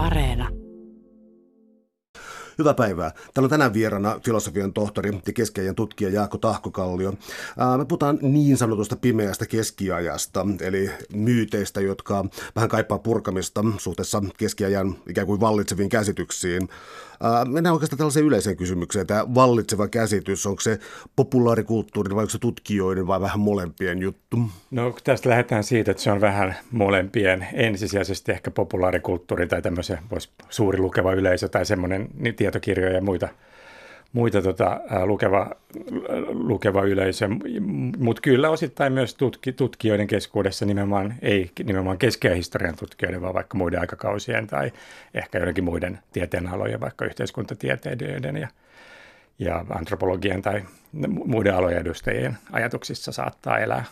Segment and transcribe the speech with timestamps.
[0.00, 0.48] Areena.
[2.58, 3.10] Hyvää päivää.
[3.10, 7.14] Täällä on tänään vieraana filosofian tohtori ja keskiajan tutkija Jaakko Tahkokallio.
[7.78, 12.24] Me puhutaan niin sanotusta pimeästä keskiajasta, eli myyteistä, jotka
[12.56, 16.68] vähän kaipaa purkamista suhteessa keskiajan ikään kuin vallitseviin käsityksiin.
[17.48, 19.06] Mennään oikeastaan tällaiseen yleiseen kysymykseen.
[19.06, 20.78] Tämä vallitseva käsitys, onko se
[21.16, 24.38] populaarikulttuurin vai onko se tutkijoiden vai vähän molempien juttu?
[24.70, 27.46] No tästä lähdetään siitä, että se on vähän molempien.
[27.52, 29.98] Ensisijaisesti ehkä populaarikulttuuri tai tämmöisen
[30.50, 33.28] suuri lukeva yleisö tai semmoinen niin tietokirjoja ja muita
[34.12, 35.50] muita tota, lukeva,
[36.28, 37.28] lukeva yleisö,
[37.98, 41.98] mutta kyllä osittain myös tutki, tutkijoiden keskuudessa nimenomaan, ei nimenomaan
[42.36, 44.72] historian tutkijoiden, vaan vaikka muiden aikakausien tai
[45.14, 48.48] ehkä joidenkin muiden tieteenalojen, vaikka yhteiskuntatieteilijöiden ja,
[49.38, 50.62] ja antropologian tai
[51.24, 53.84] muiden alojen edustajien ajatuksissa saattaa elää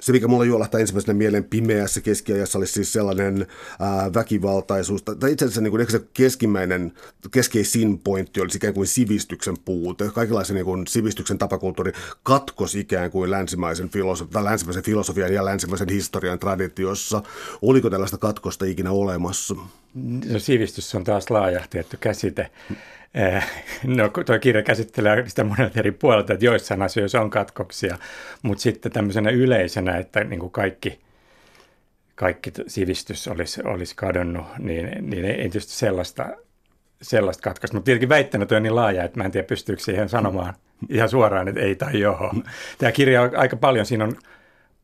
[0.00, 3.46] se, mikä mulla juolahtaa ensimmäisenä mieleen pimeässä keskiajassa, oli siis sellainen
[3.80, 6.92] ää, väkivaltaisuus, tai itse asiassa niin kuin, se keskimmäinen,
[7.30, 10.10] keskeisin pointti olisi ikään kuin sivistyksen puute.
[10.14, 15.88] Kaikenlaisen niin kuin, sivistyksen tapakulttuuri katkos ikään kuin länsimaisen, filosof- tai länsimaisen filosofian ja länsimaisen
[15.88, 17.22] historian traditiossa.
[17.62, 19.54] Oliko tällaista katkosta ikinä olemassa?
[19.94, 22.50] No, sivistys on taas laaja tietty käsite.
[23.14, 23.46] Eh,
[23.96, 27.98] no, tuo kirja käsittelee sitä monet eri puolelta, että joissain asioissa on katkoksia,
[28.42, 31.00] mutta sitten tämmöisenä yleisenä, että niin kuin kaikki,
[32.14, 36.26] kaikki sivistys olisi, olisi kadonnut, niin, niin ei tietysti sellaista,
[37.02, 37.76] sellaista katkosta.
[37.76, 40.54] Mutta tietenkin väittänyt on niin laaja, että mä en tiedä pystyykö siihen sanomaan
[40.88, 42.34] ihan suoraan, että ei tai joo.
[42.78, 44.16] Tämä kirja on aika paljon, siinä on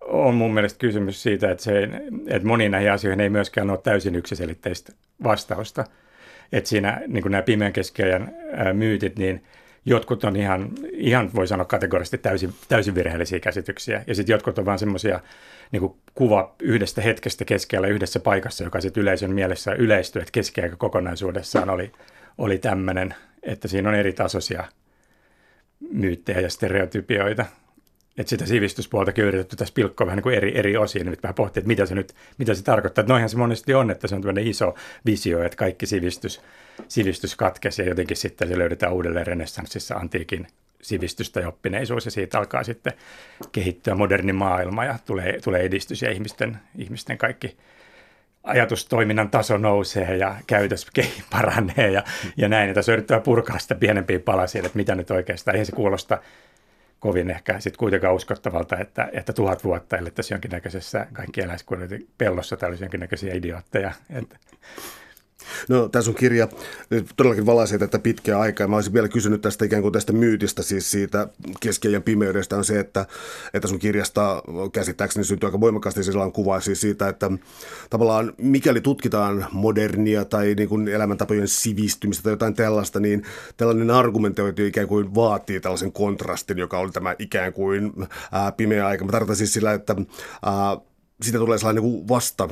[0.00, 1.88] on mun mielestä kysymys siitä, että, se,
[2.26, 4.92] että moniin näihin asioihin ei myöskään ole täysin yksiselitteistä
[5.24, 5.84] vastausta
[6.52, 8.30] että siinä niin nämä pimeän keskiajan
[8.72, 9.44] myytit, niin
[9.84, 14.04] jotkut on ihan, ihan voi sanoa kategorisesti täysin, täysin virheellisiä käsityksiä.
[14.06, 15.20] Ja sitten jotkut on vaan semmoisia
[15.72, 21.70] niin kuva yhdestä hetkestä keskellä yhdessä paikassa, joka sitten yleisön mielessä yleistyy, että keskiaika kokonaisuudessaan
[21.70, 21.92] oli,
[22.38, 24.64] oli tämmöinen, että siinä on eri tasoisia
[25.90, 27.46] myyttejä ja stereotypioita
[28.18, 31.34] että sitä sivistyspuolta on yritetty tässä pilkkoa vähän niin kuin eri, eri osiin, nyt vähän
[31.34, 33.02] pohtia, että mitä se nyt mitä se tarkoittaa.
[33.02, 34.74] Että noihän se monesti on, että se on tämmöinen iso
[35.06, 36.40] visio, että kaikki sivistys,
[36.88, 40.46] sivistys katkesi ja jotenkin sitten se löydetään uudelleen renessanssissa antiikin
[40.82, 42.92] sivistystä ja oppineisuus ja siitä alkaa sitten
[43.52, 47.56] kehittyä moderni maailma ja tulee, tulee edistys ja ihmisten, ihmisten kaikki
[48.42, 50.86] ajatustoiminnan taso nousee ja käytös
[51.30, 52.02] paranee ja,
[52.36, 52.68] ja näin.
[52.68, 56.18] Ja tässä yrittää purkaa sitä pienempiin palasiin, että mitä nyt oikeastaan, eihän se kuulosta
[57.06, 62.68] kovin ehkä sitten kuitenkaan uskottavalta, että, että tuhat vuotta elettäisiin jonkinnäköisessä kaikki eläiskunnat pellossa tai
[62.68, 63.92] olisi jonkinnäköisiä idiootteja.
[64.10, 64.36] Että.
[65.68, 66.48] No tässä on kirja
[67.16, 68.68] todellakin valaisee tätä pitkää aikaa.
[68.68, 71.28] Mä olisin vielä kysynyt tästä ikään kuin tästä myytistä, siis siitä
[71.60, 73.06] keskiajan pimeydestä on se, että,
[73.54, 74.42] että sun kirjasta
[74.72, 77.30] käsittääkseni syntyy aika voimakkaasti sellainen kuva siis siitä, että
[77.90, 83.22] tavallaan mikäli tutkitaan modernia tai niin kuin elämäntapojen sivistymistä tai jotain tällaista, niin
[83.56, 87.92] tällainen argumentointi ikään kuin vaatii tällaisen kontrastin, joka oli tämä ikään kuin
[88.32, 89.04] ää, pimeä aika.
[89.04, 89.96] Mä tarkoitan siis sillä, että
[90.46, 90.76] ää,
[91.22, 92.48] siitä tulee sellainen niin vasta,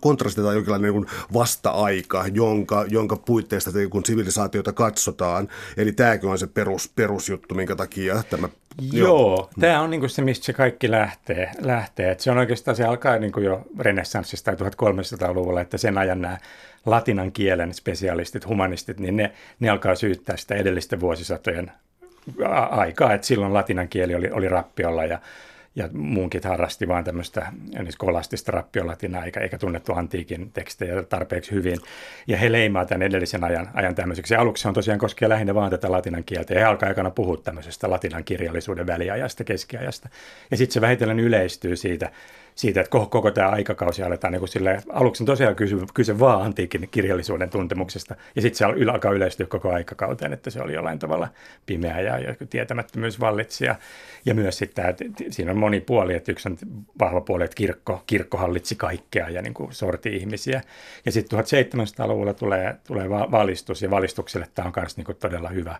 [0.00, 5.48] kontrasti tai jonkinlainen niin vasta-aika, jonka, jonka puitteista kun sivilisaatiota katsotaan.
[5.76, 8.48] Eli tämäkin on se perus, perusjuttu, minkä takia tämä...
[8.92, 9.50] Joo, joo.
[9.60, 11.50] tämä on niin se, mistä se kaikki lähtee.
[11.60, 12.10] lähtee.
[12.10, 16.38] Et se on oikeastaan, se alkaa niin jo renessanssista 1300-luvulla, että sen ajan nämä
[16.86, 21.72] latinan kielen spesialistit, humanistit, niin ne, ne alkaa syyttää sitä edellisten vuosisatojen
[22.70, 25.18] aikaa, että silloin latinan kieli oli, oli rappiolla ja
[25.74, 27.52] ja muunkin harrasti vaan tämmöistä
[27.90, 31.78] skolastista rappiolatinaa, eikä, eikä tunnettu antiikin tekstejä tarpeeksi hyvin.
[32.26, 34.34] Ja he leimaa tämän edellisen ajan, ajan tämmöiseksi.
[34.34, 37.36] Ja aluksi on tosiaan koskee lähinnä vaan tätä latinan kieltä, ja he alkaa aikana puhua
[37.36, 40.08] tämmöisestä latinan kirjallisuuden väliajasta, keskiajasta.
[40.50, 42.10] Ja sitten se vähitellen yleistyy siitä,
[42.54, 46.88] siitä, että koko, koko tämä aikakausi aletaan niin sille, aluksi tosiaan kyse, kyse vaan antiikin
[46.90, 51.28] kirjallisuuden tuntemuksesta, ja sitten se alkaa yleistyä koko aikakauteen, että se oli jollain tavalla
[51.66, 53.74] pimeä ja, ja tietämättömyys vallitsi, ja,
[54.24, 56.56] ja myös sitten, että siinä on moni puoli, että yksi on
[56.98, 60.62] vahva puoli, että kirkko, kirkko hallitsi kaikkea ja niin kuin sorti ihmisiä,
[61.06, 65.76] ja sitten 1700-luvulla tulee, tulee valistus, ja valistukselle tämä on myös niin todella hyvä,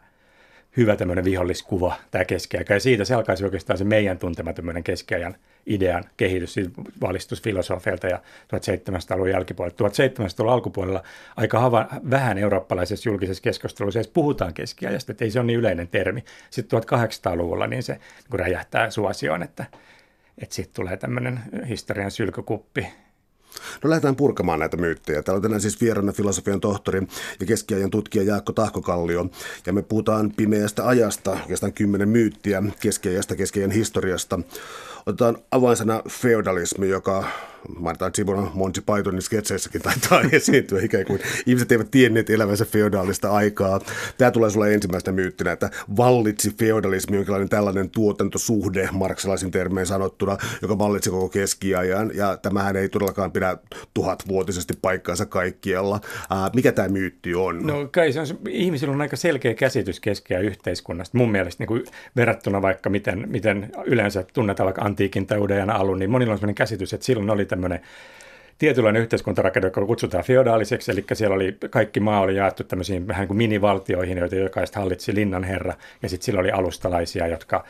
[0.77, 2.75] hyvä tämmöinen viholliskuva, tämä keskiaika.
[2.75, 5.35] Ja siitä se alkaisi oikeastaan se meidän tuntema tämmöinen keskiajan
[5.67, 6.69] idean kehitys siis
[7.01, 8.17] valistusfilosofeilta ja
[8.57, 9.89] 1700-luvun jälkipuolella.
[9.89, 11.03] 1700-luvun alkupuolella
[11.37, 15.89] aika hava, vähän eurooppalaisessa julkisessa keskustelussa edes puhutaan keskiajasta, että ei se ole niin yleinen
[15.89, 16.25] termi.
[16.51, 19.65] Sitten 1800-luvulla niin se niin räjähtää suosioon, että,
[20.39, 22.87] että sitten tulee tämmöinen historian sylkykuppi,
[23.84, 25.22] No lähdetään purkamaan näitä myyttejä.
[25.22, 27.02] Täällä on tänään siis vieraana filosofian tohtori
[27.40, 29.26] ja keskiajan tutkija Jaakko Tahkokallio.
[29.66, 34.40] Ja me puhutaan pimeästä ajasta, oikeastaan kymmenen myyttiä keskiajasta, keskiajan historiasta.
[35.06, 37.25] Otetaan avainsana feudalismi, joka
[37.79, 43.81] mainitaan Simona Monty Pythonin sketseissäkin taitaa esiintyä ikään kuin ihmiset eivät tienneet elävänsä feodaalista aikaa.
[44.19, 50.79] Tämä tulee sulle ensimmäistä myyttinä, että vallitsi feodalismi, jonkinlainen tällainen tuotantosuhde, marksalaisin termein sanottuna, joka
[50.79, 53.56] vallitsi koko keskiajan, ja tämähän ei todellakaan pidä
[53.94, 56.00] tuhatvuotisesti paikkaansa kaikkialla.
[56.31, 57.67] Ää, mikä tämä myytti on?
[57.67, 61.19] No kai se on, ihmisillä on aika selkeä käsitys keskiajan yhteiskunnasta.
[61.19, 61.85] Mun mielestä niin kuin
[62.17, 66.55] verrattuna vaikka miten, miten yleensä tunnetaan vaikka antiikin tai uuden alun, niin monilla on sellainen
[66.55, 67.81] käsitys, että silloin oli tämmöinen
[68.58, 73.37] tietynlainen yhteiskuntarakenne, joka kutsutaan feodaaliseksi, eli siellä oli, kaikki maa oli jaettu tämmöisiin vähän kuin
[73.37, 77.64] minivaltioihin, joita jokaista hallitsi linnanherra, ja sitten sillä oli alustalaisia, jotka,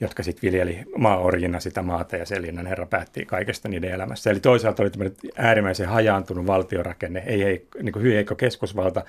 [0.00, 4.30] jotka sitten viljeli maaorjina sitä maata, ja se linnanherra päätti kaikesta niiden elämässä.
[4.30, 9.02] Eli toisaalta oli tämmöinen äärimmäisen hajaantunut valtiorakenne, ei, ei niin kuin hyvin heikko keskusvalta,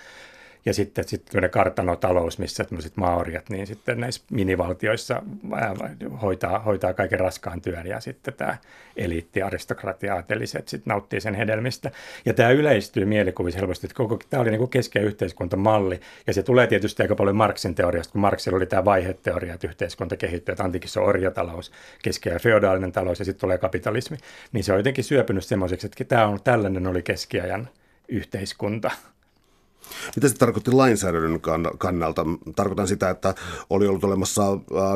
[0.66, 5.22] ja sitten sitten kartanotalous, missä tämmöiset maoriat, niin sitten näissä minivaltioissa
[6.22, 8.58] hoitaa, hoitaa kaiken raskaan työn ja sitten tämä
[8.98, 11.92] eliitti, aristokratia, aateliset sitten nauttii sen hedelmistä.
[12.26, 16.44] Ja tämä yleistyy mielikuvissa helposti, että koko, tämä oli niin kuin keskeinen yhteiskuntamalli ja se
[16.44, 20.64] tulee tietysti aika paljon Marksin teoriasta, kun Marksilla oli tämä vaiheteoria, että yhteiskunta kehittyy, että
[20.64, 21.72] antiikissa on orjatalous,
[22.04, 24.18] keskeinen feodaalinen talous ja sitten tulee kapitalismi,
[24.52, 27.70] niin se on jotenkin syöpynyt semmoiseksi, että tämä on, tällainen oli keskiajan
[28.08, 28.92] yhteiskunta.
[30.16, 31.42] Mitä se tarkoitti lainsäädännön
[31.78, 32.26] kannalta?
[32.56, 33.36] Tarkoitan sitä, että
[33.70, 34.44] oli ollut olemassa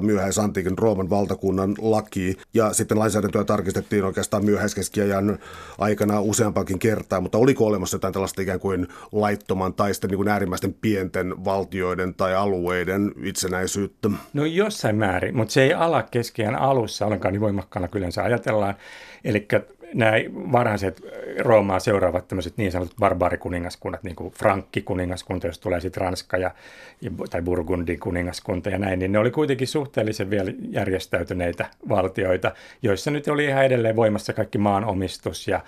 [0.02, 5.40] myöhäisantiikin Rooman valtakunnan laki, ja sitten lainsäädäntöä tarkistettiin oikeastaan myöhäiskeskiajan
[5.78, 10.28] aikana useampakin kertaa, mutta oliko olemassa jotain tällaista ikään kuin laittoman tai sitten niin kuin
[10.28, 14.10] äärimmäisten pienten valtioiden tai alueiden itsenäisyyttä?
[14.34, 18.76] No jossain määrin, mutta se ei ala keskiajan alussa ollenkaan niin voimakkaana kyllä se ajatellaan.
[19.24, 19.48] Eli
[19.94, 20.12] nämä
[20.52, 21.02] varhaiset
[21.40, 26.52] Roomaa seuraavat tämmöiset niin sanotut barbaarikuningaskunnat, niin kuin Frankki-kuningaskunta, jos tulee sitten Ranska ja,
[27.30, 32.52] tai Burgundin kuningaskunta ja näin, niin ne oli kuitenkin suhteellisen vielä järjestäytyneitä valtioita,
[32.82, 35.62] joissa nyt oli ihan edelleen voimassa kaikki maanomistus ja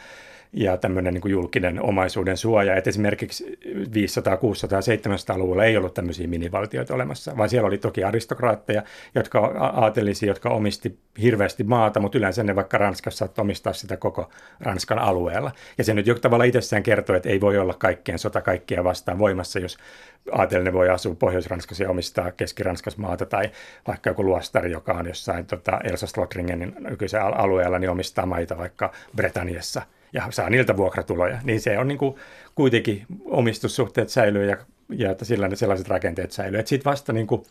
[0.56, 2.75] ja tämmöinen niin julkinen omaisuuden suoja.
[2.75, 3.60] Et esimerkiksi
[3.94, 8.84] 500, 600, 700-luvulla ei ollut tämmöisiä minivaltioita olemassa, vaan siellä oli toki aristokraatteja,
[9.16, 14.30] jotka aatelisi, jotka omisti hirveästi maata, mutta yleensä ne vaikka Ranskassa saattoi omistaa sitä koko
[14.60, 15.52] Ranskan alueella.
[15.78, 19.19] Ja se nyt joku tavalla itsessään kertoo, että ei voi olla kaikkien sota kaikkia vastaan
[19.19, 19.78] voimassa, jos
[20.31, 23.51] aatelinen voi asua Pohjois-Ranskassa ja omistaa Keski-Ranskassa maata, tai
[23.88, 29.81] vaikka joku luostari, joka on jossain tota, Elsa-Slotringenin nykyisellä alueella, niin omistaa maita vaikka Britanniassa–
[30.15, 32.15] ja saa niiltä vuokratuloja, niin se on niin kuin
[32.56, 34.57] kuitenkin omistussuhteet säilyy ja,
[34.89, 35.15] ja
[35.53, 36.62] sellaiset rakenteet säilyy.
[36.65, 37.44] Sitten vasta niin kuin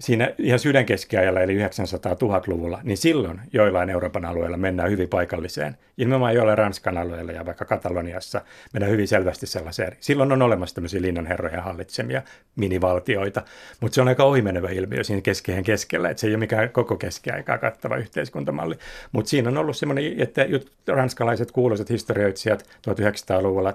[0.00, 5.76] siinä ihan sydänkeskiajalla, eli 900-1000-luvulla, niin silloin joillain Euroopan alueilla mennään hyvin paikalliseen.
[5.98, 8.40] Ilman joillain Ranskan alueilla ja vaikka Kataloniassa
[8.72, 9.96] mennään hyvin selvästi sellaiseen.
[10.00, 12.22] Silloin on olemassa tämmöisiä linnanherroja hallitsemia
[12.56, 13.42] minivaltioita,
[13.80, 16.96] mutta se on aika ohimenevä ilmiö siinä keskeen keskellä, että se ei ole mikään koko
[16.96, 18.74] keskiaikaa kattava yhteiskuntamalli.
[19.12, 20.46] Mutta siinä on ollut semmoinen, että
[20.88, 23.74] ranskalaiset kuuluisat historioitsijat 1900-luvulla,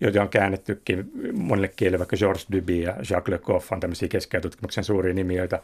[0.00, 4.50] joita on käännettykin monille kielille, vaikka Georges Duby ja Jacques Le Goff on tämmöisiä keskiajan
[4.82, 5.58] suuria nimiä, joita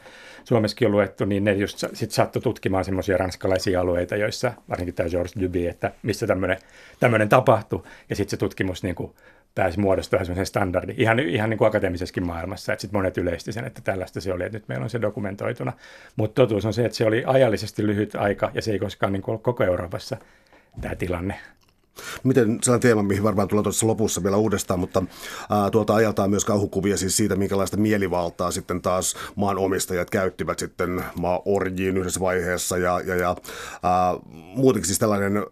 [0.44, 5.08] Suomessakin on luettu, niin ne just sit saattoi tutkimaan semmoisia ranskalaisia alueita, joissa varsinkin tämä
[5.08, 6.26] Georges Duby, että missä
[7.00, 7.82] tämmöinen tapahtui.
[8.10, 9.12] Ja sitten se tutkimus niin kuin
[9.54, 13.64] pääsi muodostumaan semmoisen standardi, ihan, ihan niin kuin akateemisessakin maailmassa, että sitten monet yleisti sen,
[13.64, 15.72] että tällaista se oli, että nyt meillä on se dokumentoituna.
[16.16, 19.22] Mutta totuus on se, että se oli ajallisesti lyhyt aika ja se ei koskaan niin
[19.22, 20.16] kuin ollut koko Euroopassa
[20.80, 21.34] tämä tilanne.
[22.22, 25.02] Miten sellainen teema, mihin varmaan tulee tuossa lopussa vielä uudestaan, mutta
[25.50, 31.42] ää, tuolta ajaltaan myös kauhukuvia siis siitä, minkälaista mielivaltaa sitten taas maanomistajat käyttivät sitten maa
[31.44, 33.36] orjiin yhdessä vaiheessa ja, ja, ja
[33.82, 34.14] ää,
[34.54, 35.46] muutenkin siis tällainen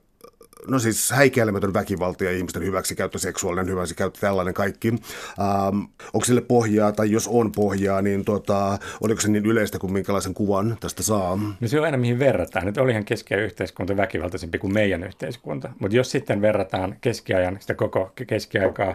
[0.69, 4.89] no siis häikäilemätön väkivalta ja ihmisten hyväksikäyttö, seksuaalinen hyväksikäyttö, tällainen kaikki.
[4.89, 5.81] Ähm,
[6.13, 10.35] onko sille pohjaa, tai jos on pohjaa, niin tota, oliko se niin yleistä kuin minkälaisen
[10.35, 11.37] kuvan tästä saa?
[11.61, 12.67] No se on aina mihin verrataan.
[12.67, 18.13] Nyt olihan keskiajan yhteiskunta väkivaltaisempi kuin meidän yhteiskunta, mutta jos sitten verrataan keskiajan sitä koko
[18.27, 18.95] keskiaikaa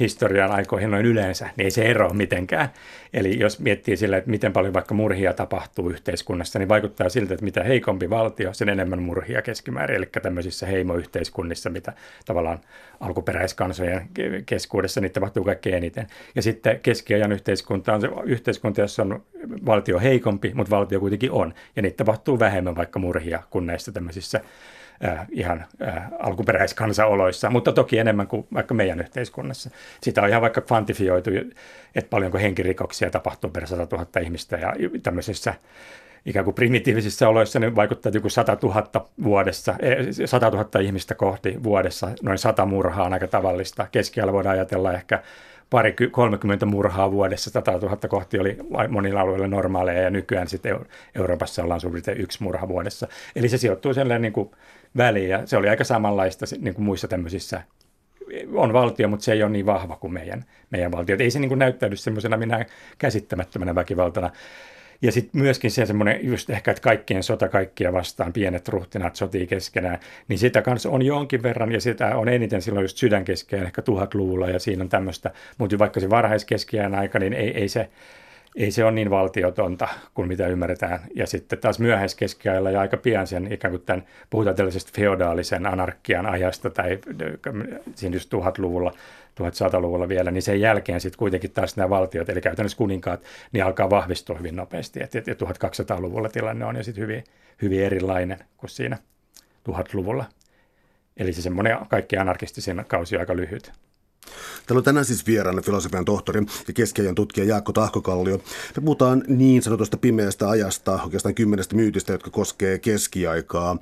[0.00, 2.68] historian aikoihin noin yleensä, niin ei se ero mitenkään.
[3.12, 7.44] Eli jos miettii sillä, että miten paljon vaikka murhia tapahtuu yhteiskunnassa, niin vaikuttaa siltä, että
[7.44, 9.96] mitä heikompi valtio, sen enemmän murhia keskimäärin.
[9.96, 11.92] Eli tämmöisissä heimoyhteiskunnissa, mitä
[12.24, 12.60] tavallaan
[13.00, 14.08] alkuperäiskansojen
[14.46, 16.06] keskuudessa, niin tapahtuu kaikkein eniten.
[16.34, 19.22] Ja sitten keskiajan yhteiskunta on se yhteiskunta, jossa on
[19.66, 21.54] valtio heikompi, mutta valtio kuitenkin on.
[21.76, 24.40] Ja niitä tapahtuu vähemmän vaikka murhia kuin näissä tämmöisissä
[25.04, 29.70] äh, ihan äh, alkuperäiskansaoloissa, mutta toki enemmän kuin vaikka meidän yhteiskunnassa.
[30.02, 31.30] Sitä on ihan vaikka kvantifioitu,
[31.94, 34.72] että paljonko henkirikoksia tapahtuu per 100 000 ihmistä ja
[35.02, 35.54] tämmöisissä
[36.26, 39.74] ikään kuin primitiivisissä oloissa niin vaikuttaa joku 100 000 vuodessa,
[40.24, 43.86] 100 000 ihmistä kohti vuodessa, noin 100 murhaa on aika tavallista.
[43.92, 45.22] Keskiajalla voidaan ajatella ehkä
[45.70, 48.56] pari 30 murhaa vuodessa, 100 000 kohti oli
[48.88, 50.76] monilla alueilla normaaleja ja nykyään sitten
[51.14, 53.08] Euroopassa ollaan suurin yksi murha vuodessa.
[53.36, 54.50] Eli se sijoittuu sellainen niin kuin
[54.96, 55.30] väliin.
[55.30, 57.62] Ja se oli aika samanlaista niin kuin muissa tämmöisissä
[58.54, 61.16] on valtio, mutta se ei ole niin vahva kuin meidän, meidän valtio.
[61.18, 62.66] Ei se niin kuin näyttäydy semmoisena minä
[62.98, 64.30] käsittämättömänä väkivaltana.
[65.02, 69.46] Ja sitten myöskin se semmoinen just ehkä, että kaikkien sota kaikkia vastaan, pienet ruhtinaat sotii
[69.46, 69.98] keskenään,
[70.28, 74.48] niin sitä kanssa on jonkin verran, ja sitä on eniten silloin just sydänkeskeen ehkä tuhatluvulla,
[74.48, 77.88] ja siinä on tämmöistä, mutta vaikka se varhaiskeskiään aika, niin ei, ei se,
[78.54, 81.00] ei se ole niin valtiotonta kuin mitä ymmärretään.
[81.14, 86.26] Ja sitten taas myöhäiskeskiajalla ja aika pian sen ikään kuin tämän, puhutaan tällaisesta feodaalisen anarkian
[86.26, 86.98] ajasta tai
[87.94, 88.92] siinä just tuhatluvulla,
[89.40, 93.90] 1100-luvulla vielä, niin sen jälkeen sitten kuitenkin taas nämä valtiot, eli käytännössä kuninkaat, niin alkaa
[93.90, 95.02] vahvistua hyvin nopeasti.
[95.02, 97.24] Et 1200-luvulla tilanne on jo sitten hyvin,
[97.62, 98.98] hyvin erilainen kuin siinä
[99.70, 100.24] 1000-luvulla.
[101.16, 103.72] Eli se semmoinen kaikki anarkistisin kausi on aika lyhyt.
[104.66, 108.36] Täällä on tänään siis vieraana filosofian tohtori ja keskiajan tutkija Jaakko Tahkokallio.
[108.76, 113.76] Me puhutaan niin sanotusta pimeästä ajasta, oikeastaan kymmenestä myytistä, jotka koskee keskiaikaa.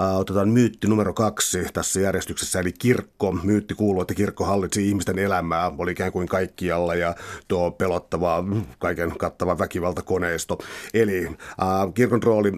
[0.00, 3.32] Äh, otetaan myytti numero kaksi tässä järjestyksessä, eli kirkko.
[3.32, 7.14] Myytti kuuluu, että kirkko hallitsi ihmisten elämää, oli ikään kuin kaikkialla ja
[7.48, 8.44] tuo pelottava,
[8.78, 10.58] kaiken kattava väkivaltakoneisto.
[10.94, 12.52] Eli äh, kirkon rooli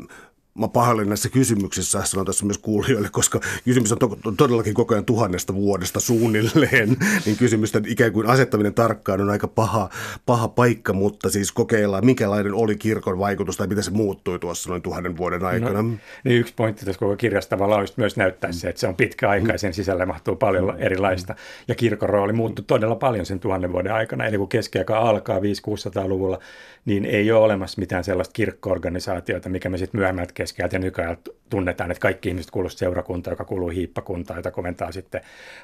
[0.58, 5.04] mä pahoillani näissä kysymyksissä, sanon tässä myös kuulijoille, koska kysymys on to- todellakin koko ajan
[5.04, 6.96] tuhannesta vuodesta suunnilleen,
[7.26, 9.88] niin kysymysten ikään kuin asettaminen tarkkaan on aika paha,
[10.26, 14.82] paha paikka, mutta siis kokeillaan, minkälainen oli kirkon vaikutus tai miten se muuttui tuossa noin
[14.82, 15.82] tuhannen vuoden no, aikana.
[15.82, 18.96] No, niin yksi pointti tässä koko kirjasta tavallaan on myös näyttää se, että se on
[18.96, 20.74] pitkä aika ja sen sisällä mahtuu paljon mm.
[20.78, 21.34] erilaista.
[21.68, 26.38] Ja kirkon rooli muuttui todella paljon sen tuhannen vuoden aikana, eli kun keskiaika alkaa 500-600-luvulla,
[26.84, 31.16] niin ei ole olemassa mitään sellaista kirkkoorganisaatiota, mikä me sitten myöhemmät keskiajat ja nykyään
[31.50, 35.20] tunnetaan, että kaikki ihmiset kuuluu seurakuntaan, joka kuuluu hiippakuntaan, jota komentaa sitten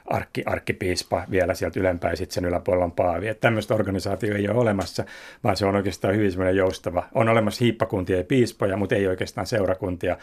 [0.06, 3.28] arkki, arkkipiispa vielä sieltä ylempää ja sitten sen yläpuolella on paavi.
[3.28, 5.04] Että tämmöistä organisaatio ei ole olemassa,
[5.44, 7.08] vaan se on oikeastaan hyvin semmoinen joustava.
[7.14, 10.16] On olemassa hiippakuntia ja piispoja, mutta ei oikeastaan seurakuntia.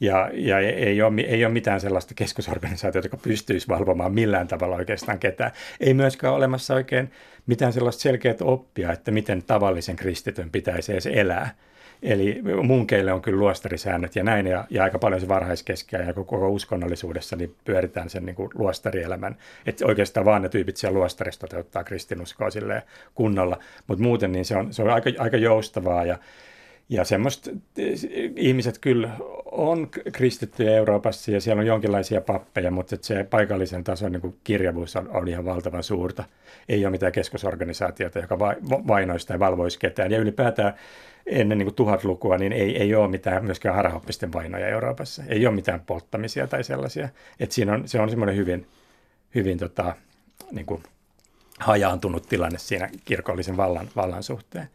[0.00, 5.18] Ja, ja ei, ole, ei ole mitään sellaista keskusorganisaatiota, joka pystyisi valvomaan millään tavalla oikeastaan
[5.18, 5.52] ketään.
[5.80, 7.10] Ei myöskään olemassa oikein
[7.46, 11.54] mitään sellaista selkeää oppia, että miten tavallisen kristityn pitäisi edes elää.
[12.02, 16.48] Eli munkeille on kyllä luostarisäännöt ja näin, ja, ja aika paljon se varhaiskeskiä ja koko
[16.48, 19.36] uskonnollisuudessa niin pyöritään sen niin kuin luostarielämän.
[19.66, 22.48] Että oikeastaan vaan ne tyypit siellä luostarissa toteuttaa kristinuskoa
[23.14, 26.18] kunnolla, mutta muuten niin se on, se on aika, aika joustavaa ja,
[26.88, 27.50] ja semmoista
[28.36, 29.10] ihmiset kyllä
[29.44, 35.08] on kristittyjä Euroopassa ja siellä on jonkinlaisia pappeja, mutta se paikallisen tason niin kirjavuus on,
[35.08, 36.24] on ihan valtavan suurta.
[36.68, 40.10] Ei ole mitään keskusorganisaatiota, joka vainoisi tai valvoisi ketään.
[40.10, 40.74] Ja ylipäätään
[41.26, 45.22] ennen niin tuhatlukua, niin ei, ei ole mitään myöskään harhaoppisten vainoja Euroopassa.
[45.28, 47.08] Ei ole mitään polttamisia tai sellaisia.
[47.40, 48.66] Et siinä on, se on semmoinen hyvin,
[49.34, 49.96] hyvin tota,
[50.52, 50.82] niin kuin
[51.58, 54.68] hajaantunut tilanne siinä kirkollisen vallan, vallan suhteen.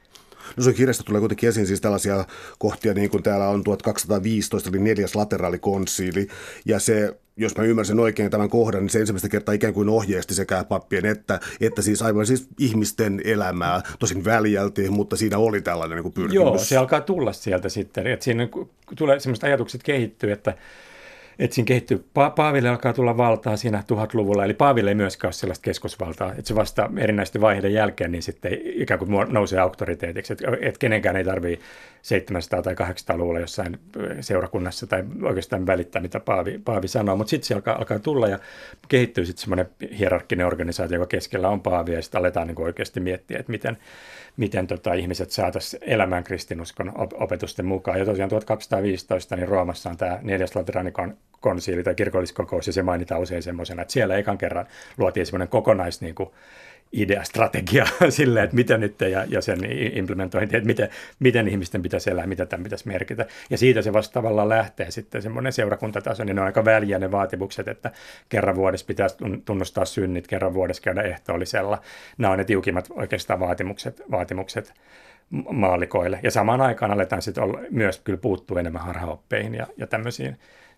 [0.57, 2.25] No se kirjasta tulee kuitenkin esiin siis tällaisia
[2.59, 6.27] kohtia, niin kuin täällä on 1215, eli neljäs lateraalikonsiili,
[6.65, 10.33] ja se jos mä ymmärsin oikein tämän kohdan, niin se ensimmäistä kertaa ikään kuin ohjeisti
[10.33, 15.95] sekä pappien että, että siis aivan siis ihmisten elämää, tosin väljälti, mutta siinä oli tällainen
[15.95, 16.35] niin kuin pyrkimys.
[16.35, 18.47] Joo, se alkaa tulla sieltä sitten, että siinä
[18.97, 20.53] tulee sellaiset ajatukset kehittyy, että
[21.39, 25.33] että siinä kehittyy, pa- Paaville alkaa tulla valtaa siinä tuhatluvulla, eli Paaville ei myöskään ole
[25.33, 30.45] sellaista keskusvaltaa, että se vasta erinäisten vaiheiden jälkeen niin sitten ikään kuin nousee auktoriteetiksi, että,
[30.61, 31.65] että kenenkään ei tarvitse
[32.03, 33.79] 700- tai 800-luvulla jossain
[34.21, 38.39] seurakunnassa tai oikeastaan välittää, mitä Paavi, Paavi sanoo, mutta sitten se alkaa, alkaa tulla ja
[38.87, 43.39] kehittyy sitten semmoinen hierarkkinen organisaatio, joka keskellä on Paavi ja sitten aletaan niin oikeasti miettiä,
[43.39, 43.77] että miten,
[44.37, 47.99] miten tota, ihmiset saataisiin elämään kristinuskon opetusten mukaan.
[47.99, 53.21] Ja tosiaan 1215 niin Roomassa on tämä neljäs lateranikon konsiili tai kirkolliskokous, ja se mainitaan
[53.21, 56.29] usein semmoisena, että siellä ekan kerran luotiin semmoinen kokonais niin kuin,
[56.91, 59.59] idea, strategia sille, että mitä nyt ja, ja sen
[59.93, 60.89] implementointi, että miten,
[61.19, 63.25] miten ihmisten pitäisi elää, mitä tämän pitäisi merkitä.
[63.49, 67.11] Ja siitä se vasta tavallaan lähtee sitten semmoinen seurakuntataso, niin ne on aika väliä ne
[67.11, 67.91] vaatimukset, että
[68.29, 71.81] kerran vuodessa pitäisi tunnustaa synnit, kerran vuodessa käydä ehtoollisella.
[72.17, 74.73] Nämä on ne tiukimmat oikeastaan vaatimukset, vaatimukset
[75.51, 76.19] maalikoille.
[76.23, 80.37] Ja samaan aikaan aletaan sitten olla, myös kyllä puuttua enemmän harhaoppeihin ja, ja tämmöisiin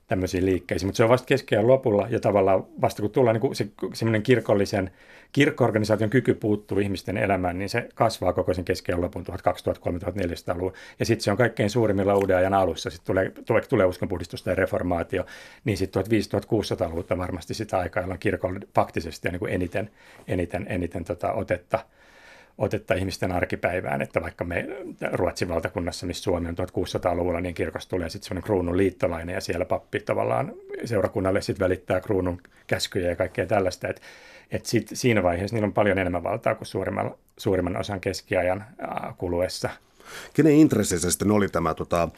[0.10, 3.68] tämmöisiin liikkeisiin, mutta se on vasta keskeään lopulla ja tavallaan vasta kun tullaan niin se,
[3.94, 4.92] semmoinen kirkollisen,
[5.32, 10.74] kirkkoorganisaation kyky puuttuu ihmisten elämään, niin se kasvaa koko sen keskeään lopun 1200-1400-luvun.
[11.00, 14.56] Ja sitten se on kaikkein suurimmilla uuden ajan alussa, sitten tulee, tulee, tulee uskonpuhdistusta ja
[14.56, 15.25] reformaatio,
[15.63, 19.92] niin sitten 1500-1600-luvulta varmasti sitä aikaa, jolloin kirkolla faktisesti on niin eniten,
[20.28, 21.80] eniten, eniten tota otetta–
[22.60, 24.66] otetta ihmisten arkipäivään, että vaikka me
[25.12, 29.66] Ruotsin valtakunnassa, missä Suomi on 1600-luvulla, niin kirkossa tulee sitten semmoinen kruunun liittolainen ja siellä
[29.66, 30.54] pappi tavallaan
[30.86, 34.01] seurakunnalle sitten välittää kruunun käskyjä ja kaikkea tällaista, että
[34.51, 38.66] et sit siinä vaiheessa niillä on paljon enemmän valtaa kuin suurimman, suurimman osan keskiajan
[39.18, 39.70] kuluessa.
[40.34, 42.10] Kenen intressissä sitten oli tämä tota,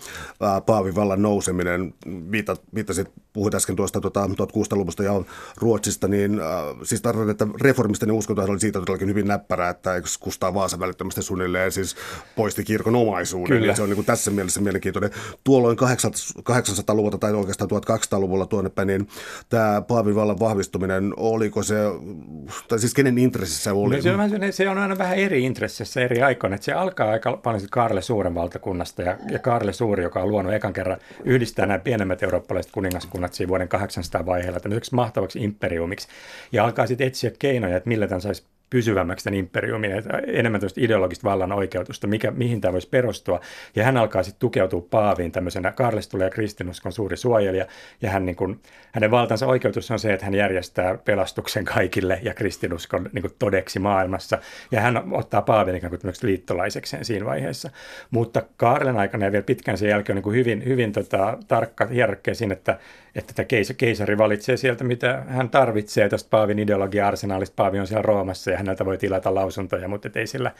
[0.66, 1.94] Paavin vallan nouseminen?
[2.32, 5.12] Viitat, viittasit, puhuit äsken tuosta tota, 1600-luvusta ja
[5.58, 6.48] Ruotsista, niin äh,
[6.84, 11.22] siis tarkoitan, että reformistinen uskonto oli siitä todellakin hyvin näppärä, että eikö Kustaa Vaasa välittömästi
[11.22, 11.96] suunnilleen siis
[12.36, 13.48] poisti kirkon omaisuuden.
[13.48, 13.68] Kyllä.
[13.68, 15.12] Niin se on niin kuin tässä mielessä mielenkiintoinen.
[15.44, 19.08] Tuolloin 800-luvulta tai oikeastaan 1200-luvulla tuonne päin, niin
[19.50, 21.76] tämä Paavin vallan vahvistuminen, oliko se,
[22.68, 23.96] tai siis kenen intressissä oli?
[23.96, 24.20] No se, on,
[24.52, 28.36] se on aina vähän eri intressissä eri aikoina, että se alkaa aika paljon Kaarle Suuren
[28.36, 29.02] valtakunnasta.
[29.02, 33.48] Ja, ja Kaarle Suuri, joka on luonut ekan kerran yhdistää nämä pienemmät eurooppalaiset kuningaskunnat siinä
[33.48, 34.60] vuoden 800 vaiheella.
[34.60, 36.08] Tämmöiseksi mahtavaksi imperiumiksi.
[36.52, 40.82] Ja alkaa sitten etsiä keinoja, että millä tämän saisi pysyvämmäksi tämän imperiumin, että enemmän tämmöistä
[40.82, 43.42] ideologista vallan oikeutusta, mikä, mihin tämä voisi perustua.
[43.76, 47.66] Ja hän alkaa sitten tukeutua Paaviin tämmöisenä, Karles tulee kristinuskon suuri suojelija,
[48.02, 48.60] ja hän, niin kuin,
[48.92, 53.80] hänen valtansa oikeutus on se, että hän järjestää pelastuksen kaikille ja kristinuskon niin kuin todeksi
[53.80, 54.38] maailmassa,
[54.72, 57.70] ja hän ottaa Paavin ikään kuin liittolaisekseen siinä vaiheessa.
[58.12, 61.86] Mutta Kaarlen aikana ja vielä pitkään sen jälkeen on niin kuin hyvin, hyvin tota, tarkka
[61.86, 62.80] hierarkia siinä, että
[63.16, 63.46] että tämä
[63.78, 67.56] keisari valitsee sieltä, mitä hän tarvitsee tästä Paavin ideologia-arsenaalista.
[67.56, 70.52] Paavi on siellä Roomassa ja häneltä voi tilata lausuntoja, mutta ei, sillä,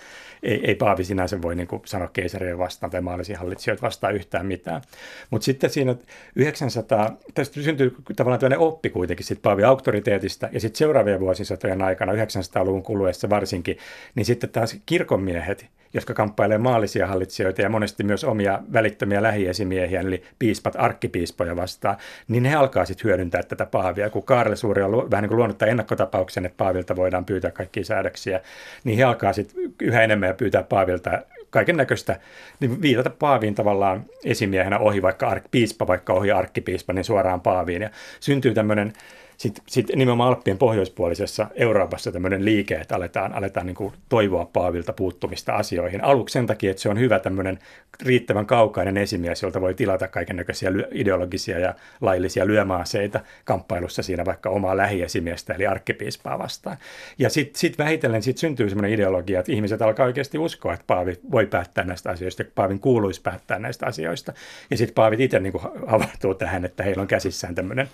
[0.44, 4.46] ei, ei Paavi sinänsä voi niin kuin sanoa keisarille vastaan tai maallisia hallitsijoita vastaan yhtään
[4.46, 4.82] mitään.
[5.30, 5.96] Mutta sitten siinä
[6.36, 12.14] 900, tästä syntyy tavallaan tämmöinen oppi kuitenkin sitten Paavin auktoriteetista ja sitten seuraavien vuosisatojen aikana,
[12.14, 13.78] 900-luvun kuluessa varsinkin,
[14.16, 20.24] niin sitten taas kirkonmiehet, jotka kamppailee maallisia hallitsijoita ja monesti myös omia välittömiä lähiesimiehiä, eli
[20.40, 24.10] piispat, arkkipiispoja vastaan, niin he alkaa sitten hyödyntää tätä paavia.
[24.10, 27.84] Kun Kaarle Suuri on vähän niin kuin luonut tämän ennakkotapauksen, että paavilta voidaan pyytää kaikkia
[27.84, 28.42] säädöksiä,
[28.84, 31.22] niin he alkaa sitten yhä enemmän pyytää paavilta
[31.52, 32.20] kaiken näköistä,
[32.60, 37.82] niin viitata Paaviin tavallaan esimiehenä ohi vaikka ark, piispa, vaikka ohi arkkipiispa, niin suoraan Paaviin.
[37.82, 38.94] Ja syntyy tämmöinen
[39.42, 44.94] sitten sit nimenomaan Alppien pohjoispuolisessa Euroopassa tämmöinen liike, että aletaan, aletaan niin kuin toivoa Paavilta
[44.94, 46.04] puuttumista asioihin.
[46.04, 47.60] Aluksi sen takia, että se on hyvä tämmöinen
[48.06, 54.50] riittävän kaukainen esimies, jolta voi tilata kaiken näköisiä ideologisia ja laillisia lyömaaseita kamppailussa siinä vaikka
[54.50, 56.78] omaa lähiesimiestä, eli arkkipiispaa vastaan.
[57.20, 61.20] Ja sitten sit vähitellen sit syntyy semmoinen ideologia, että ihmiset alkaa oikeasti uskoa, että Paavi
[61.32, 64.34] voi päättää näistä asioista, Paavin kuuluisi päättää näistä asioista.
[64.72, 65.54] Ja sitten Paavit itse niin
[65.88, 67.90] havahtuu tähän, että heillä on käsissään tämmöinen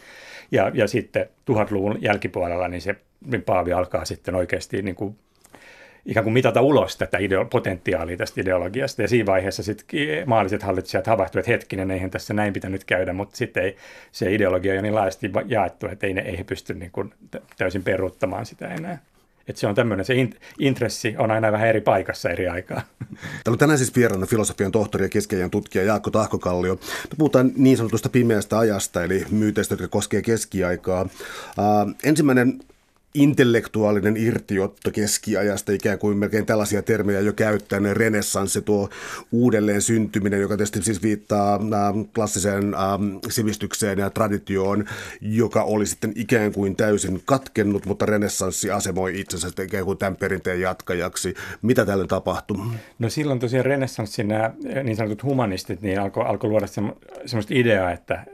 [0.52, 5.16] ja, ja sitten tuhatluvun jälkipuolella niin se niin Paavi alkaa sitten oikeasti niin kuin
[6.06, 9.02] ikään kuin mitata ulos tätä ideo- potentiaalia tästä ideologiasta.
[9.02, 13.38] Ja siinä vaiheessa sitten maalliset hallitsijat havahtuivat, että hetkinen, eihän tässä näin pitänyt käydä, mutta
[13.38, 13.76] sitten ei,
[14.12, 17.14] se ideologia on niin laajasti jaettu, että ei, ne, ei pysty niin kuin
[17.58, 18.98] täysin peruuttamaan sitä enää.
[19.48, 20.14] Että se on tämmöinen, se
[20.60, 22.82] intressi on aina vähän eri paikassa eri aikaa.
[23.44, 26.76] Täällä on tänään siis vieraana filosofian tohtori ja keskeijän tutkija Jaakko Tahkokallio.
[26.76, 31.02] Me puhutaan niin sanotusta pimeästä ajasta, eli myyteistä, jotka koskee keskiaikaa.
[31.02, 32.60] Uh, ensimmäinen
[33.14, 38.90] intellektuaalinen irtiotto keskiajasta, ikään kuin melkein tällaisia termejä jo käyttää, ne renessanssi, tuo
[39.32, 42.82] uudelleen syntyminen, joka tietysti siis viittaa äh, klassiseen äh,
[43.30, 44.86] sivistykseen ja traditioon,
[45.22, 50.62] joka oli sitten ikään kuin täysin katkennut, mutta renessanssi asemoi itsensä ikään kuin tämän perinteen
[50.62, 51.34] jatkajaksi.
[51.62, 52.58] Mitä tällä tapahtui?
[53.00, 54.52] No silloin tosiaan renessanssin nämä
[54.84, 56.68] niin sanotut humanistit niin alkoi alko luoda
[57.26, 58.26] semmoista ideaa, että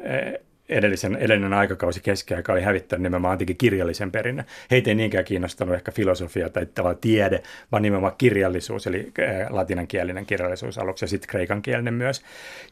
[0.73, 4.45] edellisen, edellinen aikakausi keskiaika oli hävittänyt nimenomaan antiikin kirjallisen perinnön.
[4.71, 6.67] Heitä ei niinkään kiinnostanut ehkä filosofia tai
[7.01, 9.11] tiede, vaan nimenomaan kirjallisuus, eli
[9.49, 12.21] latinankielinen kirjallisuus aluksi ja sitten kreikankielinen myös.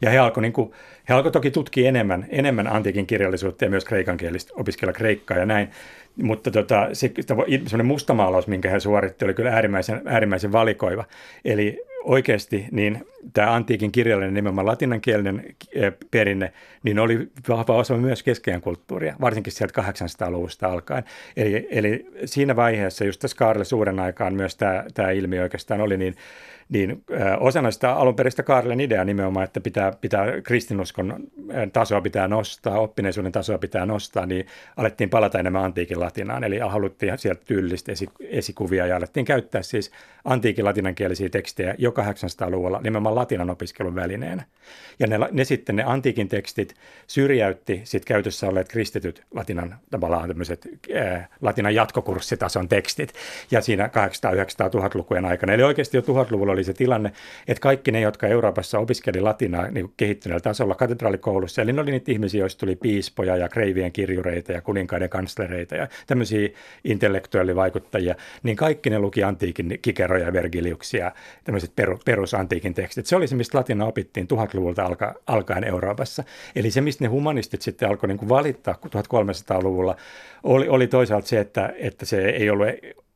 [0.02, 0.72] Ja he alkoi niin
[1.08, 5.70] he alkoi toki tutkia enemmän, enemmän antiikin kirjallisuutta ja myös kreikankielistä, opiskella kreikkaa ja näin.
[6.22, 7.12] Mutta tota, se,
[7.66, 11.04] se mustamaalaus, minkä he suoritti, oli kyllä äärimmäisen, äärimmäisen valikoiva.
[11.44, 18.22] Eli oikeasti niin tämä antiikin kirjallinen nimenomaan latinankielinen eh, perinne, niin oli vahva osa myös
[18.22, 21.04] keskeinen kulttuuria, varsinkin sieltä 800-luvusta alkaen.
[21.36, 25.96] Eli, eli siinä vaiheessa, just tässä Kaarle suuren aikaan myös tämä, tämä ilmiö oikeastaan oli,
[25.96, 26.16] niin
[26.72, 27.04] niin
[27.40, 31.26] osana sitä alunperistä Kaarlen ideaa nimenomaan, että pitää, pitää kristinuskon
[31.72, 36.44] tasoa pitää nostaa, oppineisuuden tasoa pitää nostaa, niin alettiin palata enemmän antiikin latinaan.
[36.44, 39.90] Eli haluttiin sieltä tyylistä esikuvia ja alettiin käyttää siis
[40.24, 44.44] antiikin latinankielisiä tekstejä jo 800-luvulla nimenomaan latinan opiskelun välineenä.
[44.98, 46.74] Ja ne, ne sitten, ne antiikin tekstit
[47.06, 53.12] syrjäytti sitten käytössä olleet kristityt latinan, tavallaan tämmöiset äh, latinan jatkokurssitason tekstit.
[53.50, 53.90] Ja siinä
[55.22, 57.12] 800-900 aikana, eli oikeasti jo 1000-luvulla oli se tilanne,
[57.48, 62.12] että kaikki ne, jotka Euroopassa opiskeli latinaa niin kehittyneellä tasolla katedraalikoulussa, eli ne oli niitä
[62.12, 66.48] ihmisiä, joista tuli piispoja ja kreivien kirjureita ja kuninkaiden kanslereita ja tämmöisiä
[66.84, 71.12] intellektuaalivaikuttajia, niin kaikki ne luki antiikin kikeroja ja vergiliuksia,
[71.44, 71.72] tämmöiset
[72.04, 73.06] perusantiikin tekstit.
[73.06, 76.24] Se oli se, mistä latinaa opittiin 1000-luvulta alka, alkaen Euroopassa.
[76.56, 79.96] Eli se, mistä ne humanistit sitten alkoi niin kuin valittaa 1300-luvulla,
[80.42, 82.66] oli, oli toisaalta se, että, että se ei ollut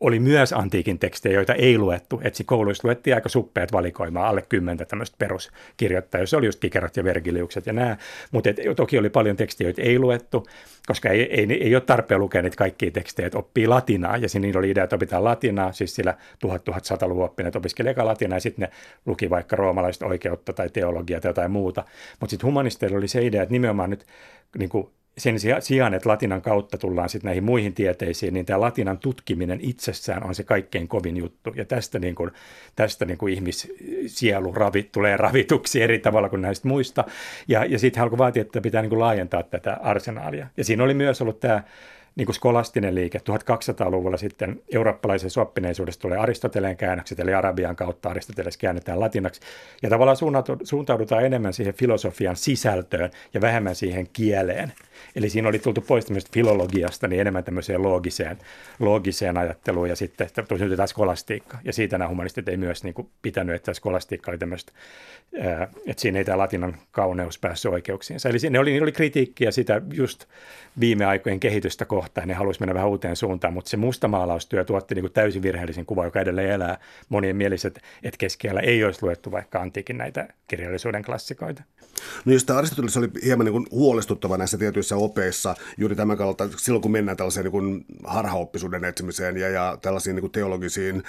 [0.01, 2.21] oli myös antiikin tekstejä, joita ei luettu.
[2.25, 7.67] Etsi kouluissa luettiin suppeat valikoimaa, alle kymmentä tämmöistä peruskirjoittajaa, se oli just Kikerot ja Vergiliukset
[7.67, 7.97] ja nämä.
[8.31, 10.47] Mutta toki oli paljon tekstejä, joita ei luettu,
[10.87, 14.17] koska ei, ei, ei ole tarpeen lukea niitä kaikkia tekstejä, että oppii latinaa.
[14.17, 16.15] Ja siinä oli idea, että opitaan latinaa, siis sillä
[16.47, 21.29] 1100-luvun oppineet opiskeli eka latinaa ja sitten ne luki vaikka roomalaista oikeutta tai teologiaa tai
[21.29, 21.85] jotain muuta.
[22.21, 24.07] Mutta sitten humanisteilla oli se idea, että nimenomaan nyt
[24.59, 28.98] niin kuin sen sijaan, että latinan kautta tullaan sitten näihin muihin tieteisiin, niin tämä latinan
[28.98, 31.52] tutkiminen itsessään on se kaikkein kovin juttu.
[31.57, 32.31] Ja tästä, niin kuin,
[32.76, 37.05] tästä niin kuin ihmissielu ravi, tulee ravituksi eri tavalla kuin näistä muista.
[37.48, 40.46] Ja, ja sitten hän alkoi vaatia, että pitää niin kuin laajentaa tätä arsenaalia.
[40.57, 41.62] Ja siinä oli myös ollut tämä
[42.16, 43.18] niin kuin skolastinen liike.
[43.18, 49.40] 1200-luvulla sitten eurooppalaisessa oppineisuudessa tulee Aristoteleen käännökset, eli Arabian kautta Aristoteles käännetään latinaksi.
[49.83, 50.16] Ja tavallaan
[50.64, 54.72] suuntaudutaan enemmän siihen filosofian sisältöön ja vähemmän siihen kieleen.
[55.16, 58.38] Eli siinä oli tultu pois tämmöistä filologiasta, niin enemmän tämmöiseen loogiseen,
[58.79, 61.59] loogiseen ajatteluun ja sitten tämä skolastiikka.
[61.64, 64.72] Ja siitä nämä humanistit ei myös niin kuin, pitänyt, että skolastiikka oli tämmöistä,
[65.87, 68.29] että siinä ei tämä latinan kauneus päässyt oikeuksiinsa.
[68.29, 70.24] Eli siinä oli, oli kritiikkiä sitä just
[70.81, 75.03] viime aikojen kehitystä kohtaan, ne haluaisi mennä vähän uuteen suuntaan, mutta se mustamaalaustyö tuotti niin
[75.03, 79.61] kuin täysin virheellisen kuvan, joka edelleen elää monien mielissä, että keskellä ei olisi luettu vaikka
[79.61, 81.62] antiikin näitä kirjallisuuden klassikoita.
[82.25, 86.49] No jos tämä Aristoteles oli hieman niin kuin huolestuttava näissä tietyissä opeissa, juuri tämän kautta,
[86.57, 91.03] silloin kun mennään tällaiseen niin kuin harhaoppisuuden etsimiseen ja, ja tällaisiin niin kuin teologisiin